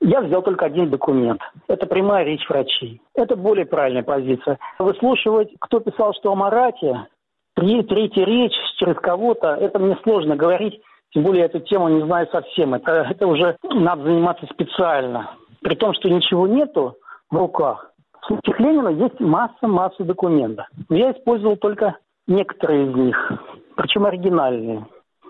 Я 0.00 0.20
взял 0.20 0.42
только 0.42 0.66
один 0.66 0.90
документ. 0.90 1.40
Это 1.68 1.86
прямая 1.86 2.24
речь 2.24 2.48
врачей. 2.48 3.00
Это 3.14 3.36
более 3.36 3.64
правильная 3.64 4.02
позиция. 4.02 4.58
Выслушивать, 4.80 5.50
кто 5.60 5.78
писал, 5.78 6.12
что 6.14 6.32
о 6.32 6.34
Марате, 6.34 7.06
третья 7.54 8.24
речь 8.24 8.54
через 8.78 8.96
кого-то, 8.96 9.54
это 9.54 9.78
мне 9.78 9.96
сложно 10.02 10.34
говорить. 10.34 10.80
Тем 11.10 11.22
более 11.22 11.44
эту 11.44 11.60
тему 11.60 11.88
не 11.88 12.02
знаю 12.04 12.26
совсем. 12.32 12.74
Это, 12.74 13.06
это 13.10 13.26
уже 13.28 13.56
надо 13.62 14.02
заниматься 14.02 14.46
специально. 14.46 15.30
При 15.60 15.76
том, 15.76 15.94
что 15.94 16.08
ничего 16.08 16.48
нету 16.48 16.96
в 17.30 17.36
руках. 17.36 17.92
В 18.22 18.26
случае 18.26 18.56
Ленина 18.58 18.88
есть 18.88 19.20
масса-масса 19.20 20.02
документов. 20.02 20.66
Я 20.88 21.12
использовал 21.12 21.56
только 21.56 21.96
некоторые 22.32 22.86
из 22.86 22.94
них, 22.94 23.32
причем 23.76 24.06
оригинальные. 24.06 24.86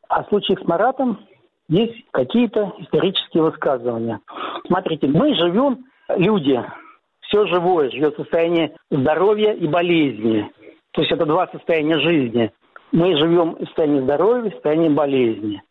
А 0.09 0.25
в 0.25 0.29
случае 0.29 0.59
с 0.59 0.67
Маратом 0.67 1.19
есть 1.69 2.05
какие-то 2.11 2.75
исторические 2.79 3.45
высказывания. 3.45 4.21
Смотрите, 4.67 5.07
мы 5.07 5.35
живем, 5.35 5.85
люди, 6.17 6.62
все 7.23 7.47
живое 7.47 7.91
живет 7.91 8.15
в 8.15 8.23
состоянии 8.23 8.75
здоровья 8.91 9.53
и 9.53 9.67
болезни. 9.67 10.51
То 10.93 11.01
есть 11.01 11.12
это 11.12 11.25
два 11.25 11.49
состояния 11.49 11.99
жизни. 11.99 12.53
Мы 12.93 13.17
живем 13.17 13.57
в 13.57 13.65
состоянии 13.65 14.01
здоровья, 14.01 14.51
в 14.51 14.53
состоянии 14.53 14.91
болезни. 14.91 15.62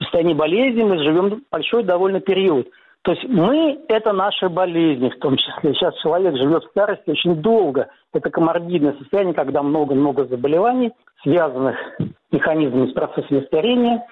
В 0.00 0.04
состоянии 0.04 0.34
болезни 0.34 0.82
мы 0.82 0.98
живем 0.98 1.44
большой 1.52 1.84
довольно 1.84 2.20
период. 2.20 2.68
То 3.04 3.12
есть 3.12 3.24
мы– 3.28 3.80
это 3.88 4.12
наши 4.12 4.48
болезни 4.48 5.10
в 5.10 5.18
том 5.18 5.36
числе. 5.36 5.74
Сейчас 5.74 5.94
человек 5.98 6.36
живет 6.36 6.64
в 6.64 6.70
старости 6.70 7.10
очень 7.10 7.36
долго. 7.36 7.88
Это 8.14 8.30
коморбидное 8.30 8.94
состояние, 8.94 9.34
когда 9.34 9.62
много-много 9.62 10.24
заболеваний, 10.24 10.90
связанных 11.22 11.76
механизмами 12.32 12.90
с 12.90 12.94
процессами 12.94 13.44
старения. 13.44 14.06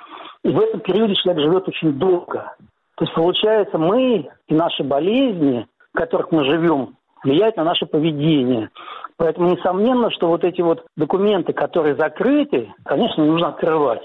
И 0.44 0.48
в 0.50 0.60
этом 0.60 0.80
периоде 0.80 1.14
человек 1.14 1.42
живет 1.42 1.68
очень 1.68 1.94
долго. 1.94 2.54
То 2.96 3.04
есть 3.04 3.14
получается, 3.14 3.78
мы 3.78 4.28
и 4.48 4.54
наши 4.54 4.84
болезни, 4.84 5.66
в 5.94 5.96
которых 5.96 6.30
мы 6.30 6.44
живем, 6.44 6.94
влияют 7.24 7.56
на 7.56 7.64
наше 7.64 7.86
поведение. 7.86 8.68
Поэтому 9.16 9.52
несомненно, 9.52 10.10
что 10.10 10.28
вот 10.28 10.44
эти 10.44 10.60
вот 10.60 10.84
документы, 10.98 11.54
которые 11.54 11.96
закрыты, 11.96 12.70
конечно, 12.84 13.24
нужно 13.24 13.48
открывать. 13.48 14.02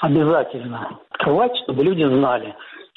Обязательно. 0.00 0.98
Открывать, 1.10 1.52
чтобы 1.62 1.84
люди 1.84 2.04
знали, 2.04 2.54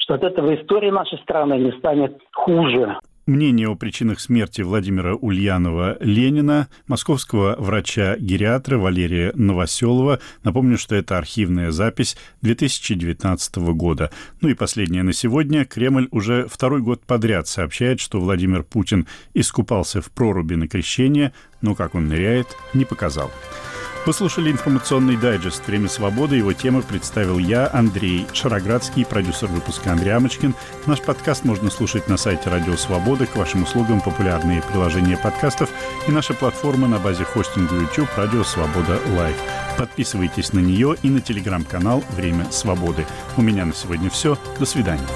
что 0.08 0.14
от 0.14 0.22
этого 0.22 0.54
история 0.54 0.90
нашей 0.90 1.18
страны 1.18 1.58
не 1.58 1.70
станет 1.72 2.18
хуже. 2.32 2.96
Мнение 3.26 3.68
о 3.68 3.74
причинах 3.74 4.20
смерти 4.20 4.62
Владимира 4.62 5.14
Ульянова 5.14 5.98
Ленина, 6.00 6.68
московского 6.86 7.56
врача-гериатра 7.58 8.78
Валерия 8.78 9.32
Новоселова. 9.34 10.18
Напомню, 10.44 10.78
что 10.78 10.96
это 10.96 11.18
архивная 11.18 11.72
запись 11.72 12.16
2019 12.40 13.56
года. 13.74 14.10
Ну 14.40 14.48
и 14.48 14.54
последнее 14.54 15.02
на 15.02 15.12
сегодня. 15.12 15.66
Кремль 15.66 16.08
уже 16.10 16.46
второй 16.48 16.80
год 16.80 17.02
подряд 17.02 17.46
сообщает, 17.46 18.00
что 18.00 18.18
Владимир 18.18 18.62
Путин 18.62 19.06
искупался 19.34 20.00
в 20.00 20.10
проруби 20.10 20.54
на 20.54 20.68
крещение, 20.68 21.34
но 21.60 21.74
как 21.74 21.94
он 21.94 22.08
ныряет, 22.08 22.46
не 22.72 22.86
показал. 22.86 23.30
Вы 24.08 24.14
слушали 24.14 24.50
информационный 24.50 25.18
дайджест 25.18 25.66
«Время 25.66 25.86
свободы». 25.86 26.36
Его 26.36 26.54
темы 26.54 26.80
представил 26.80 27.38
я, 27.38 27.68
Андрей 27.70 28.26
Шароградский, 28.32 29.04
продюсер 29.04 29.48
выпуска 29.48 29.92
Андрей 29.92 30.12
Амочкин. 30.12 30.54
Наш 30.86 31.02
подкаст 31.02 31.44
можно 31.44 31.70
слушать 31.70 32.08
на 32.08 32.16
сайте 32.16 32.48
Радио 32.48 32.74
Свободы. 32.78 33.26
К 33.26 33.36
вашим 33.36 33.64
услугам 33.64 34.00
популярные 34.00 34.62
приложения 34.62 35.18
подкастов 35.18 35.68
и 36.06 36.10
наша 36.10 36.32
платформа 36.32 36.88
на 36.88 36.98
базе 36.98 37.24
хостинга 37.24 37.74
YouTube 37.74 38.08
«Радио 38.16 38.44
Свобода 38.44 38.98
Лайв». 39.14 39.36
Подписывайтесь 39.76 40.54
на 40.54 40.60
нее 40.60 40.96
и 41.02 41.10
на 41.10 41.20
телеграм-канал 41.20 42.02
«Время 42.12 42.50
свободы». 42.50 43.04
У 43.36 43.42
меня 43.42 43.66
на 43.66 43.74
сегодня 43.74 44.08
все. 44.08 44.38
До 44.58 44.64
свидания. 44.64 45.06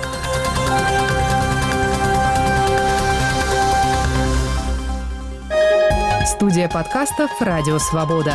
Студия 6.26 6.68
подкастов 6.68 7.30
«Радио 7.40 7.78
Свобода». 7.78 8.34